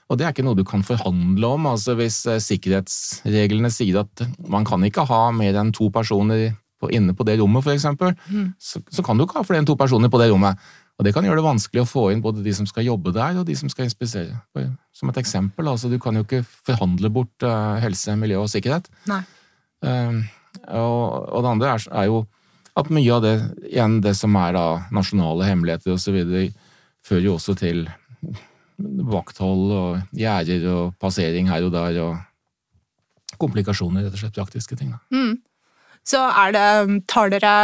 Og 0.08 0.16
det 0.16 0.24
er 0.24 0.32
ikke 0.32 0.44
noe 0.46 0.56
du 0.56 0.64
kan 0.64 0.80
forhandle 0.86 1.50
om. 1.58 1.66
altså 1.68 1.92
Hvis 1.98 2.22
eh, 2.26 2.40
sikkerhetsreglene 2.40 3.68
sier 3.72 4.00
at 4.06 4.24
man 4.48 4.64
kan 4.68 4.84
ikke 4.86 5.04
ha 5.08 5.26
mer 5.36 5.58
enn 5.60 5.72
to 5.76 5.90
personer 5.92 6.54
på, 6.80 6.88
inne 6.94 7.12
på 7.16 7.26
det 7.28 7.38
rommet, 7.40 7.66
eksempel, 7.74 8.14
Mm. 8.30 8.52
så, 8.58 8.80
så 8.88 9.02
kan 9.04 9.18
du 9.18 9.26
ikke 9.26 9.40
ha 9.40 9.44
flere 9.44 9.60
enn 9.60 9.68
to 9.68 9.76
personer 9.76 10.08
på 10.08 10.20
det 10.22 10.30
rommet. 10.32 10.56
Og 10.98 11.06
det 11.06 11.12
kan 11.14 11.22
gjøre 11.22 11.38
det 11.38 11.46
vanskelig 11.46 11.84
å 11.84 11.88
få 11.88 12.08
inn 12.10 12.22
både 12.24 12.42
de 12.42 12.52
som 12.56 12.66
skal 12.66 12.88
jobbe 12.88 13.12
der, 13.14 13.36
og 13.38 13.46
de 13.46 13.54
som 13.58 13.70
skal 13.70 13.86
inspisere. 13.86 14.40
Som 14.96 15.12
et 15.12 15.20
eksempel, 15.20 15.70
altså 15.70 15.90
du 15.92 15.98
kan 16.02 16.18
jo 16.18 16.24
ikke 16.26 16.42
forhandle 16.42 17.10
bort 17.14 17.46
eh, 17.46 17.76
helse, 17.84 18.16
miljø 18.18 18.40
og 18.42 18.50
sikkerhet. 18.50 18.90
Um, 19.06 20.24
og, 20.66 20.98
og 21.30 21.44
det 21.44 21.52
andre 21.52 21.70
er, 21.76 21.86
er 22.02 22.08
jo 22.10 22.24
at 22.78 22.90
mye 22.94 23.14
av 23.14 23.22
det, 23.22 23.34
igjen 23.70 24.00
det 24.02 24.14
som 24.18 24.34
er 24.38 24.56
da 24.58 24.66
nasjonale 24.94 25.46
hemmeligheter 25.46 26.14
videre, 26.14 26.48
fører 27.06 27.28
jo 27.28 27.36
også 27.38 27.54
til 27.58 27.86
vakthold 28.78 29.72
og 29.74 30.18
gjerder 30.18 30.66
og 30.70 30.96
passering 31.02 31.50
her 31.50 31.66
og 31.66 31.74
der 31.74 31.98
og 32.02 33.38
komplikasjoner, 33.38 34.06
rett 34.06 34.16
og 34.16 34.22
slett 34.22 34.38
praktiske 34.38 34.78
ting. 34.78 34.94
Da. 34.94 35.00
Mm. 35.14 35.38
Så 36.08 36.20
er 36.26 36.54
det, 36.54 36.68
tar 37.10 37.32
dere 37.32 37.54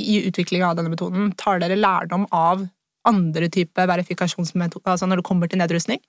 i 0.00 0.24
utviklinga 0.28 0.72
av 0.72 0.78
denne 0.78 0.92
metoden 0.92 1.30
tar 1.38 1.60
dere 1.62 1.78
lærdom 1.78 2.26
av 2.34 2.64
andre 3.04 3.48
type 3.52 3.86
verifikasjonsmetoder, 3.90 4.94
altså 4.94 5.06
når 5.08 5.20
det 5.20 5.24
kommer 5.28 5.50
til 5.50 5.60
nedrustning? 5.60 6.00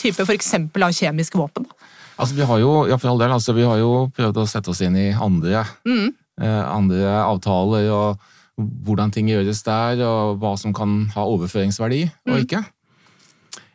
Type 0.00 0.24
for 0.24 0.34
eksempel 0.34 0.84
av 0.86 0.92
kjemiske 0.96 1.38
våpen? 1.40 1.66
Altså, 2.20 2.36
vi 2.36 2.44
har 2.46 2.58
jo, 2.60 2.72
ja, 2.90 2.96
del, 2.96 3.32
altså, 3.32 3.54
vi 3.56 3.64
har 3.66 3.78
jo 3.80 4.10
prøvd 4.14 4.42
å 4.42 4.48
sette 4.48 4.68
oss 4.70 4.82
inn 4.84 4.96
i 4.96 5.12
andre, 5.12 5.64
Mm. 5.86 6.12
eh, 6.40 6.64
andre 6.76 7.08
avtaler 7.24 7.88
og 7.90 8.18
hvordan 8.58 9.10
ting 9.10 9.28
gjøres 9.28 9.62
der, 9.64 10.04
og 10.04 10.38
hva 10.38 10.56
som 10.58 10.72
kan 10.72 11.06
ha 11.14 11.24
overføringsverdi 11.24 12.04
og 12.28 12.36
Mm. 12.36 12.44
ikke. 12.44 12.64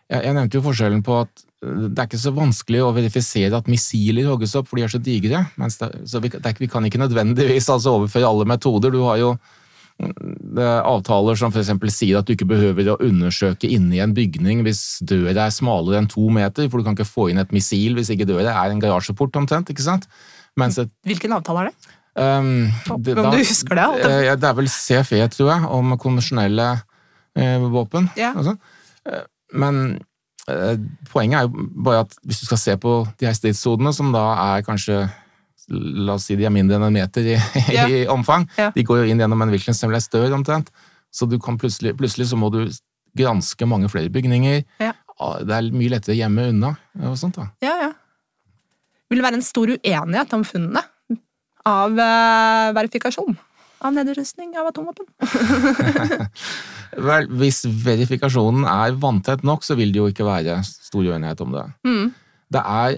Jeg, 0.10 0.24
jeg 0.24 0.34
nevnte 0.34 0.56
jo 0.56 0.62
forskjellen 0.62 1.04
på 1.04 1.22
at 1.22 1.44
eh, 1.64 1.90
det 1.90 2.00
er 2.00 2.08
ikke 2.08 2.22
så 2.22 2.32
vanskelig 2.32 2.84
å 2.86 2.94
verifisere 2.96 3.58
at 3.58 3.68
missiler 3.68 4.30
hogges 4.30 4.56
opp, 4.56 4.68
for 4.68 4.78
de 4.78 4.84
er 4.84 4.94
så 4.94 5.02
digre. 5.02 5.48
Det, 5.58 6.08
så 6.08 6.22
vi, 6.22 6.30
det 6.30 6.46
er, 6.46 6.54
vi 6.60 6.68
kan 6.68 6.86
ikke 6.86 7.02
nødvendigvis 7.02 7.68
altså, 7.74 7.98
overføre 7.98 8.30
alle 8.30 8.46
metoder. 8.46 8.92
Du 8.92 9.02
har 9.04 9.18
jo 9.18 9.38
avtaler 10.56 11.38
som 11.40 11.52
f.eks. 11.52 11.72
sier 11.94 12.20
at 12.20 12.28
du 12.28 12.34
ikke 12.34 12.48
behøver 12.50 12.94
å 12.94 12.98
undersøke 13.04 13.68
inni 13.70 14.00
en 14.04 14.14
bygning 14.16 14.64
hvis 14.66 15.00
døra 15.08 15.48
er 15.48 15.54
smalere 15.54 16.00
enn 16.02 16.10
to 16.12 16.30
meter, 16.34 16.70
for 16.70 16.80
du 16.80 16.88
kan 16.88 16.96
ikke 16.98 17.08
få 17.10 17.30
inn 17.32 17.42
et 17.42 17.54
missil 17.56 17.98
hvis 17.98 18.12
ikke 18.14 18.28
døra 18.30 18.56
er 18.64 18.74
en 18.74 18.82
garasjeport 18.82 19.36
omtrent. 19.42 19.70
ikke 19.74 19.86
sant? 19.86 20.08
Et, 20.58 20.90
Hvilken 21.06 21.36
avtale 21.38 21.68
er 21.68 21.70
det? 21.70 21.94
um, 22.18 22.72
Om 22.96 23.04
du 23.04 23.14
husker 23.38 23.76
det, 23.78 23.84
alt 23.84 24.04
det? 24.04 24.14
Eh, 24.26 24.36
det 24.40 24.50
er 24.50 24.58
vel 24.58 24.70
CFE, 24.74 25.22
tror 25.36 25.52
jeg, 25.54 25.70
om 25.78 25.98
konvensjonelle 26.02 26.70
eh, 27.38 27.68
våpen. 27.70 28.10
Ja. 28.18 28.34
sånn. 28.42 28.58
Eh, 29.06 29.26
men 29.54 29.84
eh, 30.50 30.76
poenget 31.12 31.40
er 31.44 31.48
jo 31.48 31.68
bare 31.86 32.06
at 32.08 32.18
hvis 32.26 32.42
du 32.42 32.50
skal 32.50 32.62
se 32.64 32.78
på 32.82 33.00
de 33.20 33.30
her 33.30 33.38
stridssonene, 33.38 33.94
som 33.94 34.10
da 34.16 34.26
er 34.56 34.66
kanskje 34.68 35.04
La 35.70 36.14
oss 36.16 36.26
si 36.30 36.36
de 36.40 36.46
er 36.48 36.54
mindre 36.54 36.78
enn 36.80 36.86
en 36.88 36.94
meter 36.96 37.26
i, 37.34 37.38
Ja. 37.76 37.88
i 37.92 38.06
omfang. 38.08 38.46
Ja. 38.58 38.70
De 38.76 38.84
går 38.88 39.02
jo 39.04 39.10
inn 39.12 39.20
gjennom 39.20 39.42
en 39.44 39.52
hvilken 39.52 39.76
som 39.76 39.92
helst 39.92 40.12
dør, 40.16 40.32
omtrent. 40.38 40.70
Så 41.12 41.28
du 41.28 41.38
kan 41.44 41.58
plutselig, 41.60 41.96
plutselig 42.00 42.30
så 42.30 42.38
må 42.40 42.50
du 42.54 42.62
granske 43.18 43.66
mange 43.68 43.90
flere 43.92 44.12
bygninger. 44.14 44.62
Ja. 44.84 44.94
Ah, 45.20 45.40
Det 45.44 45.56
er 45.58 45.72
mye 45.74 45.90
lettere 45.96 46.16
hjemme 46.16 46.50
unna. 46.54 46.76
og 47.04 47.18
sånt 47.18 47.36
da. 47.40 47.48
Ja, 47.66 47.74
ja. 47.88 47.92
Vil 49.10 49.20
det 49.20 49.26
være 49.26 49.40
en 49.40 49.46
stor 49.48 49.68
uenighet 49.72 50.34
om 50.36 50.44
funnene 50.46 50.84
av 51.68 51.96
eh, 52.00 52.72
verifikasjon 52.76 53.38
av 53.88 53.94
nedrustning 53.96 54.56
av 54.60 54.68
atomvåpen? 54.72 55.08
Vel, 57.08 57.28
hvis 57.40 57.62
verifikasjonen 57.84 58.66
er 58.68 58.96
vanntett 59.00 59.44
nok, 59.48 59.64
så 59.68 59.76
vil 59.80 59.92
det 59.94 60.00
jo 60.02 60.08
ikke 60.12 60.26
være 60.28 60.60
stor 60.66 61.04
uenighet 61.08 61.42
om 61.44 61.52
det. 61.56 61.66
Mm. 61.88 62.08
Det 62.56 62.64
er 62.64 62.98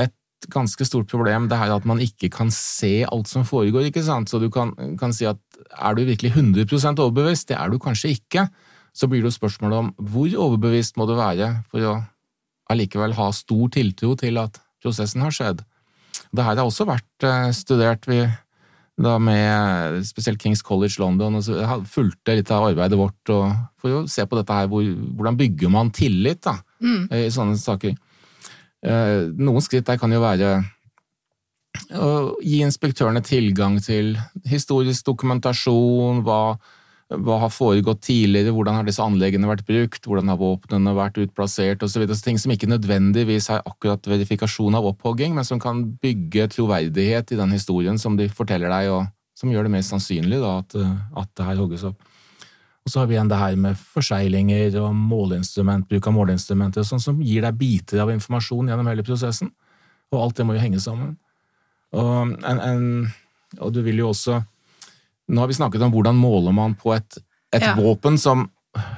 et 0.00 0.14
ganske 0.48 0.86
stort 0.88 1.10
problem 1.10 1.48
det 1.50 1.58
her 1.60 1.74
at 1.74 1.84
man 1.88 2.00
ikke 2.00 2.30
kan 2.32 2.50
se 2.54 3.04
alt 3.04 3.28
som 3.28 3.44
foregår, 3.44 3.90
ikke 3.90 4.04
sant? 4.06 4.30
Så 4.32 4.40
du 4.40 4.48
kan, 4.50 4.72
kan 5.00 5.12
si 5.12 5.26
at 5.28 5.38
er 5.76 5.94
du 5.94 6.04
virkelig 6.08 6.32
100 6.32 6.64
overbevist? 6.96 7.48
Det 7.48 7.58
er 7.58 7.68
du 7.70 7.78
kanskje 7.78 8.14
ikke. 8.16 8.48
Så 8.96 9.06
blir 9.06 9.20
det 9.22 9.30
jo 9.30 9.38
spørsmålet 9.38 9.78
om 9.78 9.90
hvor 10.10 10.30
overbevist 10.48 10.96
må 10.96 11.06
du 11.06 11.14
være 11.18 11.62
for 11.70 11.84
å 11.84 11.98
allikevel 12.70 13.12
ha 13.18 13.30
stor 13.34 13.68
tiltro 13.74 14.14
til 14.18 14.38
at 14.40 14.60
prosessen 14.82 15.22
har 15.22 15.34
skjedd. 15.34 15.64
Det 16.30 16.44
her 16.46 16.56
har 16.56 16.64
også 16.66 16.86
vært 16.88 17.26
eh, 17.26 17.50
studert 17.54 18.06
vi, 18.08 18.22
da 19.00 19.16
med 19.18 20.00
spesielt 20.06 20.40
Kings 20.42 20.62
College 20.62 21.00
London, 21.02 21.38
og 21.38 21.44
så 21.44 21.80
Fulgte 21.88 22.36
litt 22.38 22.50
av 22.54 22.68
arbeidet 22.70 22.98
vårt 22.98 23.32
og, 23.34 23.54
for 23.80 24.00
å 24.00 24.04
se 24.10 24.24
på 24.28 24.38
dette 24.38 24.56
her, 24.56 24.68
hvor, 24.70 24.84
hvordan 25.18 25.38
bygger 25.40 25.72
man 25.72 25.92
tillit 25.94 26.42
da, 26.46 26.58
Mm. 26.80 27.10
i 27.12 27.26
sånne 27.28 27.58
saker. 27.60 27.92
Eh, 28.80 29.30
Noen 29.36 29.64
skritt 29.64 29.88
der 29.88 29.98
kan 30.00 30.12
jo 30.12 30.22
være 30.22 30.60
å 31.94 32.10
gi 32.42 32.60
inspektørene 32.64 33.22
tilgang 33.24 33.78
til 33.82 34.14
historisk 34.48 35.06
dokumentasjon, 35.06 36.22
hva, 36.26 36.56
hva 37.14 37.36
har 37.44 37.52
foregått 37.52 38.02
tidligere, 38.08 38.54
hvordan 38.56 38.80
har 38.80 38.88
disse 38.88 39.04
anleggene 39.04 39.48
vært 39.50 39.66
brukt, 39.68 40.06
hvordan 40.06 40.32
har 40.32 40.40
våpnene 40.40 40.96
vært 40.96 41.20
utplassert 41.22 41.84
osv. 41.86 42.06
Ting 42.24 42.40
som 42.42 42.54
ikke 42.54 42.70
nødvendigvis 42.70 43.50
er 43.54 43.64
akkurat 43.68 44.10
verifikasjon 44.10 44.78
av 44.78 44.90
opphogging, 44.92 45.36
men 45.36 45.46
som 45.46 45.62
kan 45.62 45.84
bygge 46.02 46.50
troverdighet 46.56 47.34
i 47.34 47.40
den 47.40 47.56
historien 47.56 48.00
som 48.02 48.18
de 48.18 48.28
forteller 48.32 48.72
deg, 48.72 48.90
og 48.96 49.38
som 49.38 49.52
gjør 49.52 49.68
det 49.68 49.76
mer 49.76 49.86
sannsynlig 49.86 50.40
da, 50.42 50.58
at, 50.64 50.76
at 51.22 51.36
det 51.38 51.50
her 51.52 51.62
hogges 51.62 51.86
opp. 51.92 52.09
Og 52.84 52.92
så 52.92 53.00
har 53.02 53.08
vi 53.10 53.14
igjen 53.16 53.28
det 53.28 53.38
her 53.38 53.56
med 53.60 53.76
forseglinger 53.76 54.76
og 54.80 54.94
måleinstrument, 54.96 55.88
bruk 55.88 56.06
av 56.08 56.14
måleinstrumenter, 56.16 56.80
og 56.80 56.88
sånn 56.88 57.02
som 57.02 57.18
gir 57.22 57.44
deg 57.44 57.58
biter 57.60 58.00
av 58.00 58.12
informasjon 58.14 58.70
gjennom 58.72 58.88
hele 58.88 59.04
prosessen. 59.04 59.50
Og 60.10 60.22
alt 60.24 60.38
det 60.40 60.46
må 60.48 60.56
jo 60.56 60.62
henge 60.62 60.80
sammen. 60.82 61.16
Og, 61.92 62.32
en, 62.46 62.60
en, 62.64 63.12
og 63.58 63.74
du 63.74 63.80
vil 63.82 63.98
jo 63.98 64.12
også 64.12 64.36
Nå 65.30 65.42
har 65.42 65.48
vi 65.50 65.54
snakket 65.54 65.82
om 65.82 65.92
hvordan 65.94 66.16
måler 66.18 66.54
man 66.54 66.72
på 66.78 66.90
et, 66.94 67.18
et 67.54 67.62
Ja. 67.62 67.74
våpen 67.78 68.16
som 68.18 68.48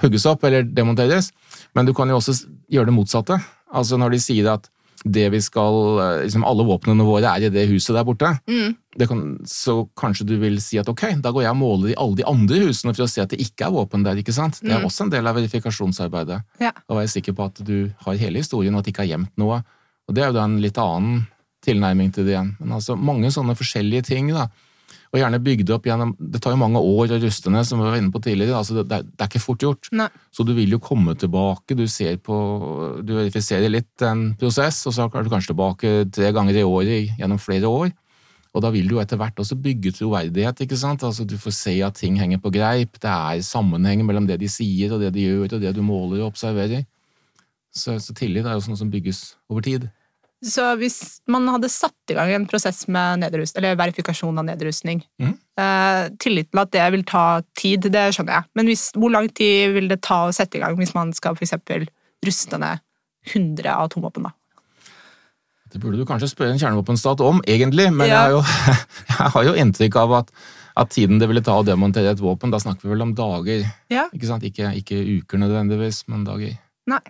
hugges 0.01 0.25
opp 0.29 0.45
eller 0.49 0.63
demonteres, 0.65 1.31
men 1.77 1.85
du 1.85 1.93
kan 1.97 2.09
jo 2.09 2.17
også 2.17 2.33
gjøre 2.73 2.89
det 2.89 2.95
motsatte. 2.97 3.37
Altså 3.69 3.99
når 4.01 4.15
de 4.15 4.21
sier 4.21 4.49
at 4.49 4.69
det 5.05 5.31
vi 5.33 5.41
skal, 5.41 5.99
eh, 5.99 6.23
liksom 6.25 6.45
alle 6.47 6.65
våpnene 6.65 7.05
våre 7.05 7.25
er 7.35 7.47
i 7.47 7.49
det 7.51 7.69
huset 7.69 7.95
der 7.97 8.05
borte, 8.05 8.39
Mm. 8.49 8.77
det 8.99 9.09
kan, 9.09 9.39
så 9.45 9.89
kanskje 9.97 10.27
du 10.27 10.37
vil 10.39 10.61
si 10.61 10.79
at 10.79 10.89
ok, 10.89 11.21
da 11.21 11.33
går 11.33 11.43
jeg 11.43 11.51
og 11.51 11.57
måler 11.57 11.91
i 11.91 11.97
alle 11.99 12.15
de 12.17 12.25
andre 12.25 12.61
husene 12.67 12.95
for 12.95 13.03
å 13.05 13.09
se 13.11 13.21
at 13.23 13.31
det 13.31 13.41
ikke 13.41 13.67
er 13.67 13.73
våpen 13.73 14.05
der, 14.05 14.15
ikke 14.17 14.33
sant? 14.33 14.61
Det 14.63 14.71
er 14.71 14.79
Mm. 14.81 14.87
også 14.87 15.03
en 15.03 15.11
del 15.11 15.27
av 15.27 15.35
verifikasjonsarbeidet. 15.37 16.43
Ja. 16.61 16.73
Å 16.89 16.95
være 16.97 17.09
sikker 17.11 17.33
på 17.35 17.45
at 17.47 17.55
du 17.65 17.93
har 18.05 18.15
hele 18.17 18.39
historien, 18.39 18.75
og 18.75 18.79
at 18.81 18.85
du 18.85 18.91
ikke 18.93 19.07
har 19.09 19.19
gjemt 19.19 19.31
noe. 19.39 19.63
Og 20.09 20.15
det 20.15 20.23
er 20.23 20.27
jo 20.29 20.33
da 20.39 20.45
en 20.45 20.61
litt 20.61 20.79
annen 20.79 21.27
tilnærming 21.65 22.13
til 22.13 22.25
det 22.27 22.35
igjen. 22.35 22.57
Men 22.61 22.79
altså 22.79 22.97
mange 22.99 23.31
sånne 23.31 23.57
forskjellige 23.57 24.05
ting, 24.05 24.29
da. 24.29 24.49
Og 25.13 25.21
gjerne 25.21 25.43
bygd 25.45 25.71
opp 25.75 25.85
gjennom 25.85 26.15
Det 26.17 26.41
tar 26.41 26.55
jo 26.55 26.61
mange 26.63 26.81
år 26.81 27.13
å 27.13 27.21
ruste 27.21 27.51
ned, 27.53 27.67
som 27.69 27.81
vi 27.83 27.85
var 27.85 27.99
inne 28.01 28.13
på 28.13 28.23
tidligere. 28.25 28.57
altså 28.57 28.79
Det, 28.79 28.87
det, 28.89 29.01
er, 29.01 29.09
det 29.13 29.29
ikke 29.29 29.43
fort 29.45 29.65
gjort. 29.65 29.91
Nei. 29.93 30.09
Så 30.33 30.47
du 30.49 30.55
vil 30.57 30.73
jo 30.73 30.81
komme 30.81 31.15
tilbake, 31.21 31.77
du 31.77 31.85
ser 31.87 32.17
på 32.17 32.37
Du 33.05 33.13
verifiserer 33.19 33.73
litt 33.73 34.07
en 34.09 34.31
prosess, 34.41 34.81
og 34.89 34.97
så 34.97 35.09
er 35.09 35.27
du 35.27 35.33
kanskje 35.33 35.53
tilbake 35.53 35.93
tre 36.13 36.33
ganger 36.33 36.63
i 36.63 36.65
året 36.65 37.13
gjennom 37.21 37.41
flere 37.43 37.69
år. 37.69 37.93
Og 38.53 38.61
da 38.61 38.69
vil 38.73 38.89
du 38.89 38.97
jo 38.97 39.01
etter 39.01 39.17
hvert 39.21 39.39
også 39.41 39.57
bygge 39.65 39.95
troverdighet, 39.97 40.65
ikke 40.65 40.77
sant? 40.77 41.05
Altså 41.05 41.25
du 41.29 41.39
får 41.41 41.55
se 41.57 41.77
at 41.85 41.97
ting 41.97 42.19
henger 42.21 42.41
på 42.41 42.53
greip, 42.53 42.99
det 43.01 43.13
er 43.13 43.45
sammenheng 43.45 44.05
mellom 44.05 44.27
det 44.29 44.41
de 44.43 44.49
sier 44.53 44.93
og 44.93 45.01
det 45.01 45.13
de 45.15 45.25
gjør, 45.25 45.47
og 45.57 45.63
det 45.63 45.73
du 45.77 45.81
måler 45.85 46.21
og 46.21 46.33
observerer. 46.33 46.85
Så, 47.73 47.97
så 48.05 48.13
tillit 48.17 48.45
er 48.45 48.59
jo 48.59 48.65
sånn 48.65 48.77
som 48.77 48.93
bygges 48.93 49.25
over 49.49 49.65
tid. 49.65 49.89
Så 50.43 50.65
hvis 50.81 51.21
man 51.31 51.47
hadde 51.47 51.71
satt 51.71 52.11
i 52.11 52.17
gang 52.19 52.33
en 52.35 52.49
prosess 52.51 52.89
med 52.91 53.23
verifikasjon 53.31 54.41
av 54.43 54.47
nedrustning 54.49 55.05
mm. 55.23 55.35
eh, 55.63 56.09
Tillit 56.19 56.51
til 56.51 56.63
at 56.65 56.73
det 56.75 56.87
vil 56.97 57.05
ta 57.07 57.27
tid, 57.59 57.87
det 57.95 58.09
skjønner 58.17 58.41
jeg. 58.41 58.49
Men 58.59 58.71
hvis, 58.71 58.89
hvor 58.97 59.13
lang 59.15 59.31
tid 59.31 59.77
vil 59.77 59.87
det 59.93 60.01
ta 60.03 60.25
å 60.27 60.35
sette 60.35 60.59
i 60.59 60.65
gang 60.65 60.75
hvis 60.81 60.97
man 60.99 61.15
skal 61.15 61.39
eksempel 61.39 61.87
ruste 62.27 62.59
ned 62.59 62.83
100 63.31 63.71
atomvåpen? 63.71 64.27
da? 64.27 64.35
Det 65.73 65.81
burde 65.81 66.03
du 66.03 66.05
kanskje 66.09 66.29
spørre 66.29 66.53
en 66.53 66.61
kjernevåpenstat 66.61 67.23
om, 67.25 67.41
egentlig, 67.49 67.87
men 67.95 68.11
Ja. 68.11 68.13
jeg, 68.13 68.19
har 68.19 68.35
jo, 68.35 68.43
jeg 69.15 69.33
har 69.37 69.47
jo 69.47 69.55
inntrykk 69.63 69.97
av 70.03 70.19
at, 70.19 70.35
at 70.83 70.91
tiden 70.93 71.23
det 71.23 71.31
ville 71.31 71.45
ta 71.47 71.55
å 71.61 71.65
demontere 71.65 72.13
et 72.13 72.21
våpen, 72.21 72.53
da 72.53 72.61
snakker 72.61 72.89
vi 72.89 72.93
vel 72.97 73.07
om 73.07 73.15
dager, 73.17 73.65
Ja. 73.95 74.09
ikke 74.13 74.29
sant? 74.29 74.45
Ikke, 74.45 74.75
ikke 74.77 74.99
uker 75.23 75.41
nødvendigvis, 75.41 76.03
men 76.13 76.27
dager. 76.29 76.59
Nei. 76.91 77.01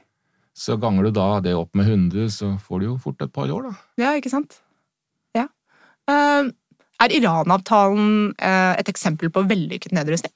Så 0.53 0.77
ganger 0.81 1.09
du 1.09 1.15
da 1.17 1.29
det 1.41 1.55
opp 1.57 1.73
med 1.79 1.89
100, 1.89 2.29
så 2.35 2.51
får 2.61 2.81
du 2.83 2.91
jo 2.91 2.99
fort 3.01 3.23
et 3.25 3.33
par 3.33 3.49
år, 3.49 3.71
da. 3.71 3.73
Ja, 4.03 4.13
ikke 4.19 4.33
sant? 4.33 4.59
Ja. 5.37 5.47
Eh, 6.11 6.51
er 7.03 7.15
Iran-avtalen 7.17 8.35
eh, 8.37 8.75
et 8.79 8.91
eksempel 8.93 9.33
på 9.33 9.45
vellykket 9.49 9.95
nedrustning? 9.97 10.35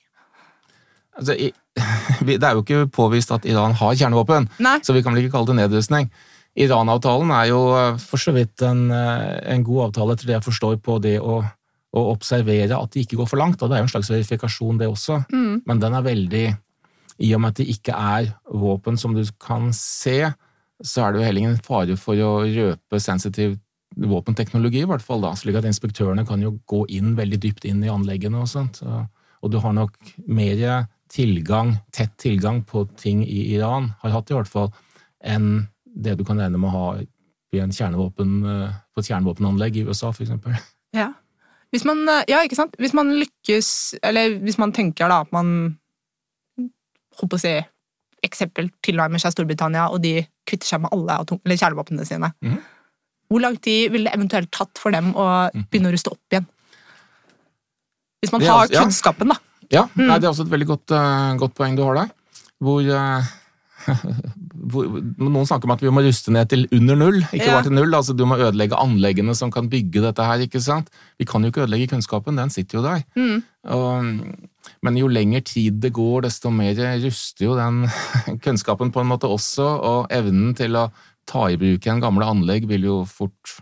Altså, 1.16 1.36
i, 1.36 1.50
det 2.28 2.40
er 2.40 2.56
jo 2.56 2.64
ikke 2.64 2.88
påvist 2.92 3.32
at 3.32 3.44
Iran 3.48 3.76
har 3.76 3.94
kjernevåpen, 3.96 4.48
Nei. 4.64 4.78
så 4.84 4.96
vi 4.96 5.04
kan 5.04 5.14
vel 5.14 5.24
ikke 5.24 5.36
kalle 5.36 5.52
det 5.52 5.60
nedrustning. 5.60 6.10
Iran-avtalen 6.56 7.30
er 7.36 7.50
jo 7.52 7.60
eh, 7.76 8.00
for 8.00 8.20
så 8.20 8.32
vidt 8.36 8.64
en, 8.64 8.88
eh, 8.94 9.36
en 9.52 9.64
god 9.66 9.90
avtale, 9.90 10.16
etter 10.16 10.30
det 10.30 10.38
jeg 10.38 10.46
forstår, 10.48 10.78
på 10.80 10.96
det 11.04 11.18
å, 11.20 11.42
å 11.92 12.06
observere 12.14 12.78
at 12.78 12.94
det 12.94 13.04
ikke 13.04 13.20
går 13.20 13.28
for 13.28 13.40
langt. 13.42 13.60
og 13.60 13.68
Det 13.68 13.76
er 13.76 13.84
jo 13.84 13.88
en 13.90 13.92
slags 13.92 14.12
verifikasjon, 14.14 14.80
det 14.80 14.88
også. 14.88 15.20
Mm. 15.28 15.66
Men 15.68 15.82
den 15.84 15.98
er 15.98 16.08
veldig 16.08 16.46
I 17.22 17.32
og 17.34 17.42
med 17.42 17.54
at 17.54 17.60
det 17.62 17.68
ikke 17.72 17.94
er 17.96 18.32
våpen 18.52 18.98
som 19.00 19.14
du 19.16 19.22
kan 19.42 19.70
se, 19.76 20.18
så 20.84 21.04
er 21.06 21.12
det 21.12 21.20
jo 21.20 21.26
heller 21.26 21.44
ingen 21.44 21.62
fare 21.64 21.96
for 22.00 22.20
å 22.20 22.32
røpe 22.44 23.00
sensitiv 23.00 23.56
våpenteknologi, 23.96 24.82
i 24.84 24.88
hvert 24.88 25.04
fall 25.04 25.22
da, 25.24 25.32
slik 25.38 25.56
at 25.56 25.68
inspektørene 25.68 26.26
kan 26.28 26.42
jo 26.42 26.56
gå 26.68 26.82
inn 26.92 27.14
veldig 27.16 27.38
dypt 27.40 27.64
inn 27.68 27.80
i 27.84 27.92
anleggene 27.92 28.42
og 28.42 28.50
sånt. 28.50 28.82
Og, 28.84 29.48
du 29.52 29.60
har 29.62 29.72
nok 29.76 29.94
mer 30.26 30.88
tilgang, 31.12 31.76
tett 31.94 32.16
tilgang 32.20 32.64
på 32.66 32.82
ting 32.98 33.22
i 33.24 33.54
Iran, 33.54 33.92
har 34.02 34.16
hatt 34.18 34.32
i 34.32 34.36
hvert 34.36 34.50
fall, 34.50 34.72
enn 35.24 35.68
det 35.86 36.16
du 36.18 36.24
kan 36.26 36.40
regne 36.40 36.58
med 36.60 36.68
å 36.68 36.74
ha 36.74 36.88
i 37.54 37.62
en 37.62 37.72
kjernevåpen, 37.72 38.32
eh, 38.44 38.74
på 38.92 39.00
et 39.00 39.08
kjernevåpenanlegg 39.08 39.78
i 39.78 39.86
USA, 39.86 40.10
eksempel. 40.10 40.58
Ja. 40.96 41.12
Eh, 41.72 42.24
ja, 42.28 42.42
ikke 42.42 42.58
sant? 42.58 42.76
Hvis 42.80 42.94
man 42.96 43.14
lykkes, 43.20 43.98
eller 44.02 44.36
hvis 44.42 44.58
man 44.58 44.72
tenker 44.72 45.08
da 45.08 45.22
at 45.24 45.32
man 45.34 45.78
si, 47.40 47.52
eksempel 48.26 48.70
tilnærmer 48.84 49.22
seg 49.22 49.34
Storbritannia, 49.34 49.88
og 49.92 50.02
de 50.02 50.26
kvitter 50.48 50.66
seg 50.66 50.82
med 50.84 50.92
alle 50.92 51.20
atom, 51.22 51.40
eller 51.44 51.56
kjernevåpnene 51.60 52.06
sine. 52.08 52.32
Mm. 52.42 52.58
Hvor 53.30 53.42
lang 53.42 53.56
tid 53.62 53.90
ville 53.90 54.08
det 54.10 54.14
eventuelt 54.14 54.50
tatt 54.54 54.78
for 54.78 54.94
dem 54.94 55.12
å 55.18 55.26
begynne 55.70 55.90
å 55.90 55.94
ruste 55.94 56.12
opp 56.14 56.22
igjen? 56.30 56.46
Hvis 58.22 58.32
man 58.32 58.42
har 58.42 58.62
altså- 58.66 58.74
ja. 58.74 58.82
kunnskapen, 58.84 59.28
da. 59.28 59.36
Ja, 59.70 59.88
nei, 59.96 60.18
det 60.18 60.24
er 60.24 60.30
også 60.30 60.46
et 60.46 60.52
veldig 60.52 60.66
godt, 60.66 60.90
uh, 60.94 61.34
godt 61.36 61.54
poeng 61.54 61.74
du 61.76 61.82
har 61.82 61.94
der. 61.94 62.10
Hvor, 62.62 62.80
uh, 63.00 63.22
hvor 64.70 64.86
Noen 65.18 65.46
snakker 65.46 65.64
om 65.68 65.74
at 65.74 65.82
vi 65.82 65.90
må 65.90 66.02
ruste 66.06 66.30
ned 66.34 66.48
til 66.48 66.66
under 66.72 66.96
null, 66.96 67.20
ikke 67.32 67.46
Ja. 67.46 67.52
bare 67.58 67.66
til 67.66 67.72
null. 67.72 67.94
altså 67.94 68.16
Du 68.16 68.24
må 68.24 68.38
ødelegge 68.38 68.78
anleggene 68.78 69.34
som 69.34 69.50
kan 69.50 69.68
bygge 69.68 70.02
dette 70.02 70.22
her. 70.24 70.38
ikke 70.38 70.62
sant? 70.62 70.88
Vi 71.18 71.24
kan 71.24 71.42
jo 71.42 71.50
ikke 71.50 71.66
ødelegge 71.66 71.88
kunnskapen, 71.94 72.36
den 72.36 72.50
sitter 72.50 72.78
jo 72.78 72.82
der. 72.82 73.04
Mm. 73.16 73.42
Og, 73.64 74.04
men 74.84 74.98
jo 75.00 75.08
lengre 75.08 75.40
tid 75.46 75.78
det 75.82 75.92
går, 75.96 76.26
desto 76.26 76.50
mer 76.52 76.76
ruster 77.02 77.46
jo 77.46 77.56
den 77.58 77.84
kunnskapen 78.44 78.92
på 78.92 79.02
en 79.02 79.10
måte 79.12 79.30
også, 79.30 79.66
og 79.66 80.12
evnen 80.14 80.54
til 80.58 80.76
å 80.76 80.88
ta 81.26 81.48
i 81.50 81.58
bruk 81.60 81.80
igjen 81.82 82.02
gamle 82.02 82.28
anlegg 82.28 82.68
vil 82.70 82.86
jo 82.86 82.98
fort 83.08 83.56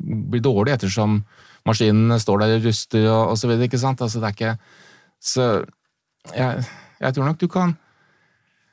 bli 0.00 0.40
dårlig, 0.42 0.74
ettersom 0.74 1.20
maskinene 1.68 2.18
står 2.20 2.42
der 2.42 2.56
og 2.56 2.66
ruster 2.66 3.06
og, 3.06 3.34
og 3.34 3.38
så 3.38 3.50
videre, 3.50 3.68
ikke 3.68 3.80
sant? 3.80 4.00
Altså 4.02 4.20
det 4.20 4.30
er 4.30 4.36
ikke 4.36 4.56
Så 5.20 5.46
jeg, 6.34 6.64
jeg 7.00 7.14
tror 7.14 7.28
nok 7.28 7.40
du 7.40 7.48
kan 7.48 7.76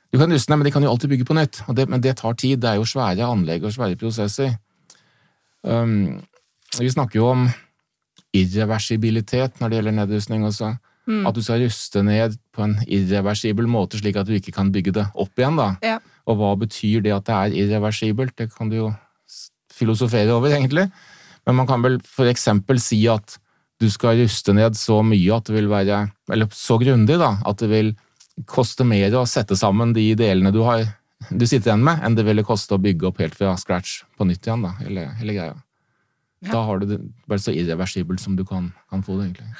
du 0.08 0.16
kan 0.16 0.32
ruste 0.32 0.50
ned, 0.50 0.58
men 0.58 0.64
de 0.64 0.72
kan 0.72 0.84
jo 0.84 0.90
alltid 0.90 1.10
bygge 1.12 1.24
på 1.28 1.36
nytt. 1.36 1.60
Det, 1.76 1.84
men 1.88 2.00
det 2.00 2.14
tar 2.16 2.32
tid. 2.32 2.62
Det 2.62 2.70
er 2.70 2.78
jo 2.80 2.86
svære 2.88 3.26
anlegg 3.28 3.64
og 3.68 3.74
svære 3.74 3.98
prosesser. 4.00 4.54
Um, 5.60 6.22
vi 6.78 6.88
snakker 6.88 7.20
jo 7.20 7.26
om 7.28 7.42
irreversibilitet 8.32 9.60
når 9.60 9.68
det 9.68 9.78
gjelder 9.78 9.96
nedrustning 9.98 10.46
også. 10.48 10.70
Mm. 11.08 11.24
At 11.28 11.36
du 11.36 11.42
skal 11.44 11.62
ruste 11.64 12.02
ned 12.04 12.36
på 12.52 12.64
en 12.66 12.76
irreversibel 12.84 13.68
måte, 13.70 14.00
slik 14.00 14.18
at 14.20 14.28
du 14.28 14.34
ikke 14.36 14.54
kan 14.54 14.72
bygge 14.74 14.92
det 14.98 15.06
opp 15.16 15.40
igjen. 15.40 15.56
da. 15.56 15.70
Ja. 15.84 15.98
Og 16.28 16.36
hva 16.40 16.52
betyr 16.60 17.02
det 17.04 17.14
at 17.16 17.28
det 17.28 17.36
er 17.36 17.58
irreversibelt? 17.64 18.36
Det 18.36 18.50
kan 18.52 18.68
du 18.68 18.76
jo 18.76 18.88
filosofere 19.72 20.34
over, 20.34 20.52
egentlig. 20.52 20.88
Men 21.48 21.56
man 21.62 21.68
kan 21.70 21.84
vel 21.84 21.96
eksempel 22.28 22.80
si 22.82 23.00
at 23.08 23.38
du 23.80 23.88
skal 23.90 24.18
ruste 24.20 24.52
ned 24.52 24.76
så 24.76 25.00
mye 25.06 25.36
at 25.36 25.46
det 25.46 25.54
vil 25.54 25.68
være 25.70 26.08
Eller 26.34 26.48
så 26.52 26.76
grundig, 26.82 27.16
da, 27.18 27.38
at 27.46 27.62
det 27.62 27.70
vil 27.70 27.94
koste 28.46 28.84
mer 28.84 29.14
å 29.16 29.26
sette 29.26 29.56
sammen 29.58 29.94
de 29.94 30.12
delene 30.18 30.52
du 30.54 30.60
har 30.66 30.84
du 31.30 31.44
sitter 31.48 31.72
igjen 31.72 31.82
med, 31.84 31.98
enn 32.06 32.14
det 32.14 32.24
ville 32.28 32.46
koste 32.46 32.76
å 32.76 32.82
bygge 32.82 33.08
opp 33.10 33.18
helt 33.22 33.34
fra 33.36 33.56
scratch 33.58 34.02
på 34.16 34.26
nytt 34.28 34.46
igjen, 34.46 34.62
da, 34.64 34.74
hele, 34.78 35.08
hele 35.18 35.34
greia. 35.34 35.56
Ja. 36.46 36.52
Da 36.52 36.62
har 36.68 36.78
du 36.78 36.86
det 36.92 36.98
bare 37.26 37.42
så 37.42 37.52
irreversibelt 37.54 38.22
som 38.22 38.36
du 38.38 38.44
kan, 38.46 38.70
kan 38.90 39.02
få 39.02 39.18
det, 39.18 39.32
egentlig. 39.32 39.50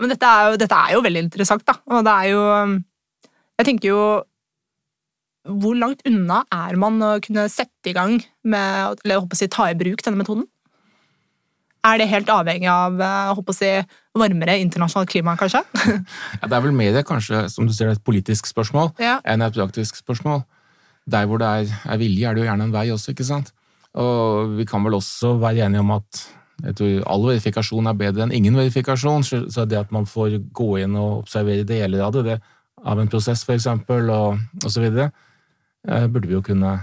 Men 0.00 0.12
dette 0.14 0.26
er, 0.28 0.50
jo, 0.52 0.60
dette 0.60 0.76
er 0.78 0.94
jo 0.96 1.02
veldig 1.04 1.22
interessant, 1.26 1.64
da. 1.68 1.74
Og 1.92 2.04
det 2.06 2.14
er 2.14 2.30
jo 2.32 2.44
Jeg 3.60 3.66
tenker 3.68 3.88
jo 3.90 4.00
Hvor 5.60 5.76
langt 5.76 6.00
unna 6.08 6.42
er 6.54 6.78
man 6.80 6.96
å 7.04 7.12
kunne 7.24 7.44
sette 7.52 7.92
i 7.92 7.96
gang 7.96 8.16
med 8.48 8.98
Eller 9.04 9.16
jeg 9.18 9.24
håper 9.26 9.36
å 9.36 9.40
si 9.42 9.48
ta 9.52 9.68
i 9.70 9.76
bruk 9.78 10.02
denne 10.06 10.20
metoden? 10.22 10.46
Er 11.84 11.98
det 12.00 12.06
helt 12.08 12.30
avhengig 12.32 12.70
av 12.72 12.96
jeg 12.96 13.34
håper 13.36 13.52
å 13.52 13.56
si, 13.58 13.70
varmere 14.16 14.54
internasjonalt 14.62 15.10
klima, 15.12 15.34
kanskje? 15.36 15.60
Ja, 16.40 16.48
det 16.48 16.56
er 16.56 16.62
vel 16.64 16.72
mer 16.72 16.96
kanskje, 17.04 17.42
som 17.52 17.68
du 17.68 17.74
ser, 17.76 17.90
et 17.92 18.00
politisk 18.04 18.48
spørsmål 18.48 18.94
Ja. 19.04 19.18
enn 19.28 19.44
et 19.44 19.52
praktisk 19.58 19.98
spørsmål. 20.00 20.46
Der 21.04 21.26
hvor 21.28 21.42
det 21.42 21.50
er, 21.50 21.74
er 21.92 22.00
vilje, 22.00 22.24
er 22.24 22.32
det 22.32 22.40
jo 22.40 22.48
gjerne 22.48 22.64
en 22.70 22.72
vei 22.72 22.86
også, 22.94 23.12
ikke 23.12 23.26
sant? 23.28 23.52
Og 24.00 24.54
vi 24.56 24.64
kan 24.64 24.80
vel 24.86 24.96
også 24.96 25.34
være 25.42 25.66
enige 25.68 25.84
om 25.84 25.92
at 25.98 26.22
jeg 26.62 26.76
tror 26.78 27.06
all 27.10 27.24
verifikasjon 27.26 27.90
er 27.90 27.96
bedre 27.98 28.24
enn 28.24 28.34
ingen 28.34 28.56
verifikasjon, 28.58 29.24
så 29.26 29.64
det 29.66 29.78
at 29.80 29.92
man 29.94 30.06
får 30.06 30.38
gå 30.54 30.68
inn 30.84 30.94
og 30.98 31.24
observere 31.24 31.66
deler 31.66 32.04
av 32.06 32.14
det, 32.14 32.24
det 32.28 32.38
av 32.84 33.00
en 33.00 33.10
prosess 33.10 33.44
eksempel, 33.48 34.10
og, 34.12 34.40
så 34.68 34.82
videre, 34.82 35.10
eh, 35.88 36.06
burde 36.06 36.28
vi 36.28 36.36
jo 36.36 36.44
kunne, 36.44 36.76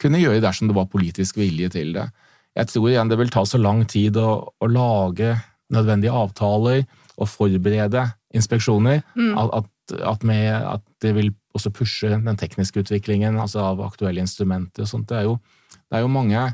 kunne 0.00 0.20
gjøre 0.22 0.42
dersom 0.42 0.70
det 0.70 0.76
var 0.76 0.90
politisk 0.92 1.38
vilje 1.40 1.68
til 1.76 1.92
det. 1.96 2.08
Jeg 2.56 2.68
tror 2.68 2.88
igjen 2.90 3.12
det 3.12 3.18
vil 3.20 3.32
ta 3.32 3.44
så 3.48 3.60
lang 3.60 3.84
tid 3.88 4.16
å, 4.20 4.30
å 4.60 4.68
lage 4.68 5.36
nødvendige 5.72 6.12
avtaler 6.12 6.82
og 7.16 7.28
forberede 7.28 8.10
inspeksjoner 8.34 9.02
Mm. 9.14 9.36
at, 9.38 9.68
at, 10.00 10.24
med, 10.24 10.48
at 10.52 10.82
det 11.04 11.14
vil 11.16 11.32
også 11.54 11.72
pushe 11.74 12.08
den 12.08 12.36
tekniske 12.36 12.80
utviklingen 12.80 13.38
altså 13.40 13.60
av 13.72 13.80
aktuelle 13.84 14.22
instrumenter 14.24 14.84
og 14.84 14.88
sånt. 14.88 15.08
Det 15.08 15.18
er 15.18 15.26
jo, 15.28 15.38
det 15.90 15.98
er 15.98 16.04
jo 16.04 16.12
mange 16.12 16.44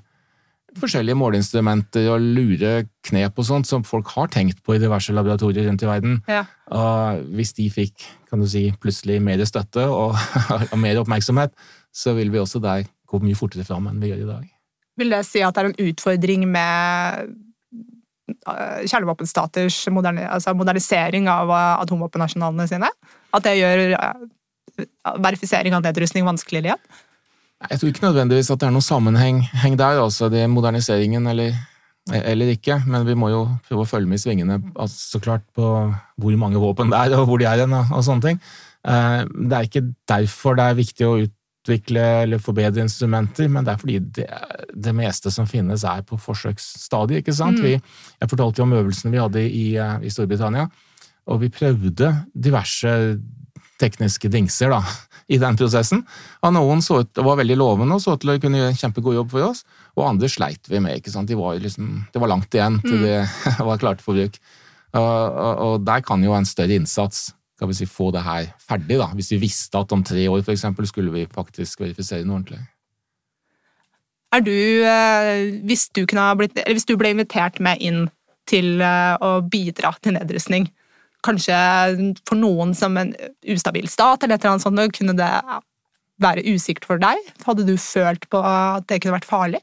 forskjellige 0.81 1.19
måleinstrumenter 1.19 2.09
og 2.13 2.25
lure 2.37 2.73
knep 3.09 3.41
og 3.41 3.47
sånt 3.47 3.69
som 3.69 3.85
folk 3.87 4.11
har 4.15 4.31
tenkt 4.33 4.63
på 4.65 4.77
i 4.77 4.83
diverse 4.83 5.15
laboratorier 5.15 5.69
rundt 5.69 5.85
i 5.85 5.89
verden. 5.89 6.21
Ja. 6.31 6.45
Og 6.75 7.25
hvis 7.39 7.55
de 7.57 7.69
fikk 7.73 8.07
kan 8.29 8.43
du 8.43 8.49
si, 8.51 8.67
plutselig 8.81 9.19
mer 9.25 9.41
støtte 9.49 9.87
og, 9.89 10.17
og 10.73 10.79
mer 10.81 11.01
oppmerksomhet, 11.01 11.55
så 11.95 12.15
vil 12.19 12.33
vi 12.33 12.41
også 12.43 12.61
der 12.63 12.87
gå 13.09 13.21
mye 13.25 13.39
fortere 13.39 13.65
fram 13.65 13.89
enn 13.89 14.01
vi 14.03 14.13
gjør 14.13 14.25
i 14.25 14.31
dag. 14.31 14.49
Vil 14.99 15.15
det 15.15 15.23
si 15.29 15.43
at 15.45 15.55
det 15.57 15.63
er 15.63 15.71
en 15.71 15.91
utfordring 15.91 16.45
med 16.51 17.29
eh, 18.51 18.81
kjernevåpenstaters 18.85 19.81
moderni, 19.95 20.27
altså 20.27 20.55
modernisering 20.59 21.31
av 21.33 21.53
eh, 21.55 21.75
atomvåpennasjonalene 21.87 22.69
sine? 22.71 22.91
At 23.33 23.47
det 23.47 23.57
gjør 23.61 23.85
eh, 23.97 24.27
verifisering 25.25 25.77
av 25.79 25.87
nedrustning 25.87 26.27
vanskeligere 26.29 26.75
igjen? 26.75 26.99
Jeg 27.59 27.81
tror 27.81 27.91
ikke 27.91 28.05
nødvendigvis 28.07 28.53
at 28.55 28.61
det 28.61 28.69
er 28.69 28.75
noen 28.75 28.87
sammenheng 28.87 29.41
heng 29.65 29.75
der, 29.79 29.99
altså 29.99 30.29
det 30.31 30.45
er 30.45 30.51
moderniseringen 30.53 31.27
eller, 31.27 31.57
eller 32.15 32.53
ikke, 32.55 32.77
men 32.87 33.07
vi 33.09 33.17
må 33.19 33.33
jo 33.33 33.41
prøve 33.67 33.83
å 33.83 33.89
følge 33.91 34.07
med 34.07 34.21
i 34.21 34.23
svingene 34.23 34.61
altså, 34.77 35.17
så 35.17 35.21
klart 35.25 35.43
på 35.59 35.67
hvor 35.67 36.37
mange 36.39 36.61
våpen 36.63 36.93
det 36.93 37.01
er, 37.01 37.17
og 37.19 37.27
hvor 37.27 37.43
de 37.43 37.49
er 37.51 37.65
hen, 37.65 37.75
og, 37.75 37.91
og 37.91 38.05
sånne 38.07 38.29
ting. 38.29 38.39
Eh, 38.87 39.25
Det 39.27 39.59
er 39.59 39.67
ikke 39.67 39.85
derfor 40.09 40.55
det 40.59 40.69
er 40.69 40.79
viktig 40.79 41.09
å 41.09 41.17
utvikle 41.25 42.05
eller 42.23 42.39
forbedre 42.39 42.87
instrumenter, 42.87 43.51
men 43.51 43.67
det 43.67 43.75
er 43.75 43.83
fordi 43.83 43.99
det, 44.21 44.29
det 44.87 44.95
meste 44.97 45.35
som 45.35 45.51
finnes 45.51 45.83
er 45.83 46.07
på 46.07 46.17
forsøksstadiet, 46.23 47.25
ikke 47.25 47.35
sant? 47.37 47.59
Mm. 47.59 47.67
Vi, 47.67 47.75
jeg 48.23 48.31
fortalte 48.31 48.63
jo 48.63 48.69
om 48.69 48.77
øvelsene 48.79 49.13
vi 49.17 49.25
hadde 49.25 49.43
i, 49.49 49.67
eh, 49.83 49.99
i 50.07 50.15
Storbritannia, 50.15 50.69
og 51.29 51.43
vi 51.43 51.51
prøvde 51.53 52.15
diverse 52.33 52.95
tekniske 53.83 54.31
dingser 54.33 54.73
da, 54.73 54.79
i 55.29 55.39
den 55.41 55.59
prosessen. 55.61 56.05
Og 56.43 56.55
noen 56.57 56.81
ut, 56.81 57.23
var 57.25 57.41
veldig 57.41 57.59
lovende 57.61 57.99
og 57.99 58.05
så 58.05 58.17
ut 58.17 58.23
til 58.25 58.35
å 58.35 58.39
kunne 58.43 58.63
gjøre 58.63 58.73
en 58.75 58.81
kjempegod 58.81 59.19
jobb 59.19 59.35
for 59.35 59.51
oss, 59.51 59.65
og 59.97 60.07
andre 60.09 60.31
sleit 60.33 60.71
vi 60.71 60.81
med. 60.81 61.01
ikke 61.01 61.13
sant? 61.13 61.29
De 61.29 61.37
var 61.39 61.59
liksom, 61.61 62.07
det 62.13 62.23
var 62.23 62.33
langt 62.33 62.55
igjen 62.55 62.81
til 62.85 63.03
det 63.05 63.19
var 63.71 63.83
klart 63.83 64.05
for 64.05 64.19
bruk. 64.19 64.41
Og, 64.97 65.05
og, 65.05 65.53
og 65.67 65.75
der 65.85 66.01
kan 66.05 66.23
jo 66.25 66.33
en 66.33 66.49
større 66.49 66.79
innsats 66.81 67.29
skal 67.59 67.73
vi 67.73 67.75
si, 67.75 67.87
få 67.91 68.13
det 68.15 68.23
her 68.23 68.53
ferdig. 68.63 69.01
da. 69.01 69.09
Hvis 69.19 69.33
vi 69.35 69.41
visste 69.43 69.81
at 69.81 69.93
om 69.93 70.05
tre 70.07 70.29
år 70.31 70.45
for 70.47 70.55
eksempel, 70.55 70.87
skulle 70.87 71.11
vi 71.11 71.27
faktisk 71.27 71.81
verifisere 71.83 72.23
noe 72.23 72.39
ordentlig. 72.39 72.61
Er 74.31 74.45
du, 74.45 74.55
eh, 74.87 75.59
hvis 75.67 75.89
du, 75.91 76.05
blitt, 76.07 76.55
eller 76.55 76.77
hvis 76.77 76.87
du 76.87 76.95
ble 77.01 77.11
invitert 77.17 77.59
med 77.65 77.83
inn 77.83 78.07
til 78.47 78.79
eh, 78.79 79.17
å 79.19 79.41
bidra 79.43 79.91
til 79.99 80.15
nedrustning, 80.15 80.69
kanskje 81.27 81.57
for 82.29 82.39
noen 82.39 82.75
som 82.79 82.97
en 83.01 83.13
ustabil 83.49 83.89
stat, 83.91 84.23
eller 84.23 84.37
et 84.37 84.45
eller 84.45 84.57
annet 84.57 84.67
sånt, 84.67 84.97
kunne 84.97 85.17
det 85.19 85.33
være 86.23 86.47
usikkert 86.55 86.89
for 86.89 87.03
deg? 87.03 87.21
Hadde 87.47 87.67
du 87.67 87.77
følt 87.81 88.27
på 88.31 88.41
at 88.43 88.87
det 88.91 89.01
kunne 89.03 89.19
vært 89.19 89.29
farlig? 89.29 89.63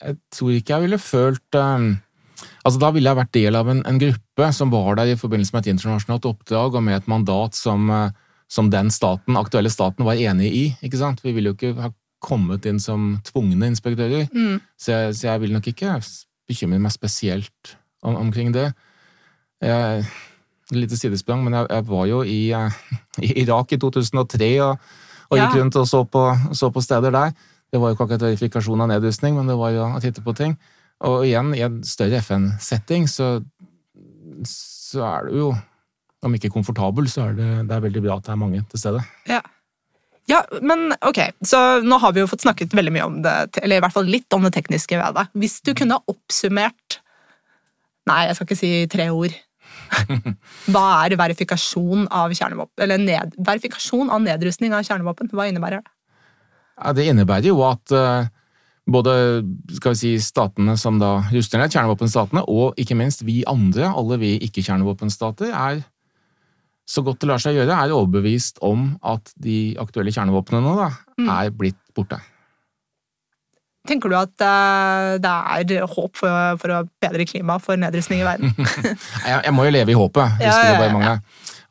Jeg 0.00 0.16
tror 0.32 0.54
ikke 0.56 0.72
jeg 0.72 0.86
ville 0.86 0.98
følt 1.02 1.56
um, 1.60 1.90
Altså 2.64 2.80
Da 2.80 2.88
ville 2.94 3.10
jeg 3.10 3.18
vært 3.18 3.34
del 3.36 3.56
av 3.58 3.68
en, 3.68 3.82
en, 3.84 3.98
gruppe 4.00 4.46
som 4.56 4.70
var 4.72 4.96
der 4.96 5.12
i 5.12 5.18
forbindelse 5.20 5.52
med 5.52 5.66
et 5.66 5.74
internasjonalt 5.74 6.28
oppdrag 6.30 6.76
og 6.78 6.84
med 6.86 6.96
et 6.96 7.10
mandat 7.10 7.56
som, 7.56 7.90
uh, 7.92 8.12
som 8.48 8.70
den 8.72 8.88
staten, 8.92 9.36
aktuelle 9.36 9.72
staten 9.72 10.06
var 10.08 10.20
enig 10.20 10.52
i. 10.56 10.62
ikke 10.80 11.00
sant? 11.00 11.20
Vi 11.24 11.34
ville 11.36 11.52
jo 11.52 11.58
ikke 11.58 11.74
ha 11.80 11.92
kommet 12.20 12.64
inn 12.68 12.80
som 12.80 13.18
tvungne 13.28 13.68
inspektører. 13.72 14.28
Mm. 14.32 14.60
Så, 14.76 14.92
jeg, 14.92 15.14
så, 15.18 15.26
jeg, 15.30 15.42
vil 15.44 15.54
nok 15.56 15.68
ikke 15.72 15.98
bekymre 16.48 16.80
meg 16.80 16.92
spesielt 16.96 17.74
om, 18.00 18.16
omkring 18.16 18.52
det. 18.56 18.70
Jeg, 19.60 20.04
lite 20.72 20.96
sidesprang, 20.96 21.42
men 21.44 21.56
jeg, 21.58 21.68
jeg, 21.70 21.86
var 21.90 22.04
jo 22.08 22.22
i, 22.24 22.40
uh, 22.56 22.82
i, 23.26 23.32
Irak 23.44 23.72
i 23.74 23.80
2003 23.80 24.50
og, 24.64 24.92
og 25.30 25.40
gikk 25.40 25.56
rundt 25.60 25.78
og 25.80 25.88
så 25.88 26.04
på, 26.04 26.26
så 26.56 26.70
på 26.74 26.82
steder 26.84 27.14
der. 27.14 27.34
Det 27.70 27.78
var 27.78 27.90
jo 27.90 27.96
ikke 27.96 28.06
akkurat 28.08 28.26
verifikasjon 28.26 28.82
av 28.82 28.90
nedrustning, 28.90 29.36
men 29.38 29.50
det 29.50 29.56
var 29.58 29.74
jo 29.74 29.86
å 29.86 30.02
titte 30.02 30.24
på 30.24 30.34
ting. 30.38 30.56
Og 31.06 31.24
igjen, 31.24 31.52
i 31.56 31.62
en 31.64 31.78
større 31.86 32.18
FN-setting, 32.20 33.06
så, 33.08 33.38
så, 34.44 35.04
er 35.06 35.28
du 35.28 35.36
jo 35.38 35.50
Om 36.20 36.34
ikke 36.36 36.50
komfortabel, 36.52 37.06
så 37.08 37.30
er 37.30 37.38
det, 37.38 37.48
det 37.70 37.72
er 37.72 37.84
veldig 37.86 38.02
bra 38.04 38.18
at 38.18 38.26
det 38.26 38.32
er 38.34 38.40
mange 38.42 38.58
til 38.68 38.80
stede. 38.82 38.98
Ja. 39.30 39.38
ja. 40.28 40.42
men 40.60 40.90
ok, 41.00 41.20
så 41.40 41.80
nå 41.80 41.96
har 42.02 42.12
vi 42.12 42.20
jo 42.20 42.28
fått 42.28 42.44
snakket 42.44 42.76
veldig 42.76 42.92
mye 42.92 43.06
om 43.08 43.16
det, 43.24 43.36
eller 43.62 43.80
i 43.80 43.84
hvert 43.86 43.94
fall 43.94 44.10
litt 44.10 44.36
om 44.36 44.44
det 44.44 44.52
tekniske 44.58 44.98
ved 45.00 45.16
det. 45.16 45.24
Hvis 45.32 45.62
du 45.64 45.72
kunne 45.78 46.02
oppsummert 46.10 47.00
Nei, 48.08 48.24
jeg 48.26 48.36
skal 48.36 48.46
ikke 48.48 48.58
si 48.58 48.70
tre 48.90 49.06
ord. 49.12 49.34
Hva 50.72 50.84
er 51.04 51.16
verifikasjon 51.20 52.08
av 52.08 52.34
kjernevåpen? 52.36 52.82
Eller 52.84 53.00
ned, 53.02 53.36
verifikasjon 53.38 54.10
av 54.12 54.22
nedrustning 54.24 54.74
av 54.76 54.84
kjernevåpen? 54.86 55.30
Hva 55.34 55.48
innebærer 55.50 55.82
det? 55.82 55.94
Ja, 56.80 56.92
det 56.96 57.06
innebærer 57.10 57.50
jo 57.50 57.60
at 57.66 57.92
uh, 57.92 58.28
både 58.90 59.14
skal 59.76 59.94
vi 59.94 60.00
si, 60.00 60.12
statene 60.24 60.76
som 60.80 60.98
da 61.00 61.18
ruster 61.30 61.60
ned, 61.60 61.72
kjernevåpenstatene, 61.72 62.44
og 62.48 62.78
ikke 62.80 62.96
minst 62.98 63.24
vi 63.26 63.42
andre, 63.48 63.90
alle 63.92 64.20
vi 64.22 64.34
ikke-kjernevåpenstater, 64.48 65.52
er 65.52 65.82
så 66.90 67.04
godt 67.06 67.20
det 67.22 67.28
lar 67.30 67.42
seg 67.42 67.54
gjøre, 67.54 67.76
er 67.76 67.94
overbevist 67.94 68.58
om 68.66 68.94
at 69.06 69.30
de 69.38 69.76
aktuelle 69.78 70.10
kjernevåpnene 70.14 70.64
nå 70.64 70.74
da, 70.78 70.88
mm. 71.20 71.28
er 71.36 71.52
blitt 71.54 71.78
borte. 71.94 72.18
Tenker 73.88 74.12
du 74.12 74.16
at 74.18 74.32
uh, 74.44 75.16
det 75.20 75.76
er 75.78 75.86
håp 75.88 76.18
for, 76.18 76.56
for, 76.60 76.74
å 76.74 76.80
bedre 77.00 77.24
klimaet 77.28 77.64
for 77.64 77.80
nedrustning 77.80 78.20
i 78.20 78.26
verden? 78.26 78.52
jeg, 79.28 79.38
jeg, 79.38 79.54
må 79.56 79.64
jo 79.64 79.72
leve 79.72 79.94
i 79.94 79.96
håpet, 79.96 80.36
det 80.40 80.50
skulle 80.52 80.90
ja, 80.90 81.14
ja. 81.14 81.14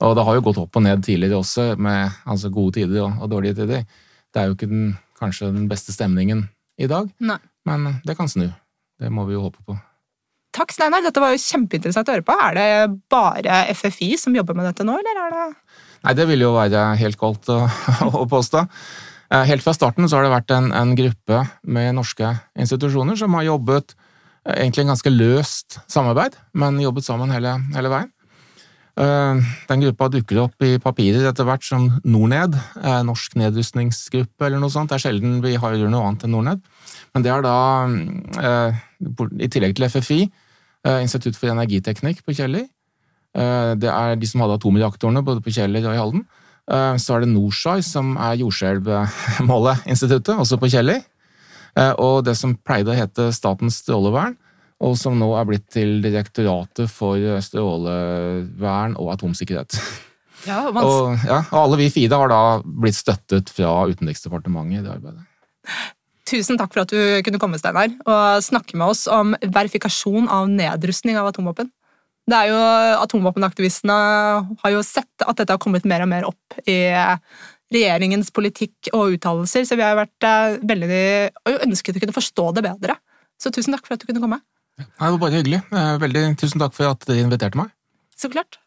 Og 0.08 0.15
det 0.15 0.24
har 0.26 0.38
jo 0.38 0.45
gått 0.48 0.62
opp 0.62 0.80
og 0.80 0.86
ned 0.86 1.04
tidligere 1.06 1.41
også, 1.41 1.74
med 1.78 2.15
altså, 2.24 2.50
gode 2.54 2.80
tider 2.80 3.04
og, 3.04 3.19
og 3.19 3.34
dårlige 3.34 3.60
tider. 3.60 3.84
Det 4.34 4.41
er 4.41 4.50
jo 4.50 4.56
ikke 4.56 4.72
den, 4.72 4.95
kanskje 5.19 5.52
den 5.52 5.67
beste 5.69 5.93
stemningen 5.93 6.48
i 6.80 6.88
dag, 6.89 7.12
Nei. 7.19 7.38
men 7.67 8.00
det 8.08 8.15
kan 8.17 8.32
snu. 8.32 8.48
Det 9.00 9.12
må 9.13 9.28
vi 9.28 9.36
jo 9.36 9.43
håpe 9.45 9.62
på. 9.67 9.76
Takk, 10.56 10.74
Steinar. 10.74 11.04
Dette 11.06 11.22
var 11.22 11.36
jo 11.36 11.41
kjempeinteressant 11.43 12.10
å 12.10 12.15
høre 12.15 12.26
på. 12.26 12.36
Er 12.48 12.56
det 12.58 12.69
bare 13.12 13.62
FFI 13.78 14.15
som 14.19 14.34
jobber 14.36 14.58
med 14.58 14.65
dette 14.67 14.86
nå, 14.88 14.98
eller 14.98 15.22
er 15.28 15.36
det 15.36 15.45
Nei, 16.00 16.13
det 16.15 16.26
vil 16.30 16.45
jo 16.45 16.54
være 16.56 16.82
helt 16.95 17.19
galt 17.19 17.50
å, 17.52 17.58
å 18.22 18.24
påstå. 18.32 18.63
Eh, 19.30 19.46
helt 19.46 19.62
fra 19.62 19.76
starten 19.78 20.08
så 20.10 20.18
har 20.18 20.26
det 20.26 20.34
vært 20.34 20.54
en, 20.56 20.72
en, 20.74 20.96
gruppe 20.98 21.44
med 21.70 21.94
norske 21.98 22.32
institusjoner 22.58 23.18
som 23.20 23.36
har 23.38 23.46
jobbet 23.46 23.94
eh, 23.94 24.56
egentlig 24.63 24.88
en 24.88 24.96
ganske 24.96 25.12
løst 25.13 25.78
samarbeid, 25.86 26.38
men 26.58 26.80
jobbet 26.82 27.06
sammen 27.06 27.34
hele, 27.36 27.54
hele 27.76 27.92
veien. 27.94 28.10
Eh, 29.00 29.52
den 29.70 29.86
gruppa 29.86 30.10
dukker 30.15 30.42
opp 30.48 30.65
i 30.65 30.80
papirer 30.82 31.30
etter 31.30 31.46
hvert 31.46 31.68
som 31.68 31.86
Norned, 32.10 32.58
Norsk 33.06 33.38
nedrustningsgruppe 33.38 34.50
eller 34.50 34.63
noe 34.63 34.74
sånt. 34.74 34.89
Det 34.89 34.98
er 34.98 35.06
sjelden 35.06 35.38
vi 35.46 35.54
har 35.62 35.78
noe 35.86 36.10
annet 36.10 36.26
enn 36.26 36.34
Norned. 36.34 36.65
Men 37.13 37.26
det 37.26 37.34
er 37.34 37.46
da, 37.46 37.56
i 39.46 39.50
tillegg 39.50 39.78
til 39.78 39.88
FFI, 39.89 40.20
Institutt 41.04 41.38
for 41.38 41.52
energiteknikk 41.52 42.22
på 42.26 42.36
Kjeller. 42.38 42.68
Det 43.82 43.89
er 43.89 44.13
de 44.20 44.30
som 44.30 44.44
hadde 44.44 44.60
atomreaktorene 44.60 45.24
både 45.26 45.42
på 45.46 45.54
Kjeller 45.58 45.86
og 45.89 45.96
i 45.96 46.02
Halden. 46.02 46.28
Så 46.70 47.16
er 47.16 47.20
det 47.24 47.32
Norskjær, 47.32 47.82
som 47.82 48.14
er 48.22 48.38
jordskjelvmåleinstituttet, 48.44 50.36
også 50.38 50.58
på 50.62 50.70
Kjeller. 50.70 51.02
Og 51.98 52.22
det 52.28 52.36
som 52.38 52.54
pleide 52.62 52.92
å 52.94 52.98
hete 52.98 53.32
Statens 53.34 53.82
strålevern, 53.82 54.36
og 54.80 54.94
som 55.00 55.18
nå 55.20 55.34
er 55.36 55.46
blitt 55.50 55.66
til 55.74 55.98
Direktoratet 56.04 56.88
for 56.94 57.18
strålevern 57.44 58.94
og 59.02 59.12
atomsikkerhet. 59.16 59.74
Ja, 60.48 60.70
og, 60.70 61.18
ja, 61.28 61.42
og 61.50 61.58
alle 61.66 61.78
vi 61.82 61.90
fire 61.92 62.16
har 62.22 62.30
da 62.32 62.44
blitt 62.64 62.96
støttet 62.96 63.50
fra 63.52 63.74
Utenriksdepartementet 63.90 64.78
i 64.78 64.84
det 64.86 64.94
arbeidet. 64.94 65.26
Tusen 66.30 66.60
takk 66.62 66.72
for 66.76 66.86
at 66.86 66.94
du 66.94 67.02
kunne 67.26 67.42
komme, 67.42 67.58
Steinar, 67.60 67.90
og 68.06 68.44
snakke 68.46 68.78
med 68.78 68.94
oss 68.94 69.08
om 69.10 69.34
verifikasjon 69.42 70.30
av 70.30 70.46
nedrustning 70.52 71.18
av 71.20 71.32
atomvåpen. 71.32 71.72
Det 72.30 72.38
er 72.38 72.52
jo, 72.52 72.58
Atomvåpenaktivistene 73.02 73.96
har 74.62 74.74
jo 74.74 74.84
sett 74.86 75.26
at 75.26 75.39
dette 75.39 75.56
har 75.56 75.62
kommet 75.62 75.88
mer 75.89 76.04
og 76.06 76.12
mer 76.12 76.28
opp 76.30 76.60
i 76.70 76.78
regjeringens 77.74 78.32
politikk 78.34 78.89
og 78.94 79.15
uttalelser, 79.15 79.65
så 79.65 79.78
vi 79.78 79.86
har 79.86 79.98
vært 79.98 80.26
eh, 80.26 80.58
veldig 80.70 81.02
og 81.46 81.65
ønsket 81.68 82.00
å 82.00 82.04
kunne 82.04 82.15
forstå 82.15 82.48
det 82.58 82.65
bedre. 82.65 82.98
Så 83.39 83.54
tusen 83.56 83.76
takk 83.76 83.86
for 83.88 83.96
at 83.96 84.04
du 84.04 84.10
kunne 84.10 84.24
komme. 84.24 84.42
Det 84.80 84.88
var 84.98 85.20
bare 85.22 85.38
hyggelig. 85.38 85.62
Eh, 85.70 85.94
veldig 86.02 86.24
tusen 86.39 86.62
takk 86.62 86.76
for 86.78 86.92
at 86.92 87.06
dere 87.08 87.26
inviterte 87.26 87.60
meg. 87.60 87.72
Så 88.18 88.32
klart. 88.34 88.60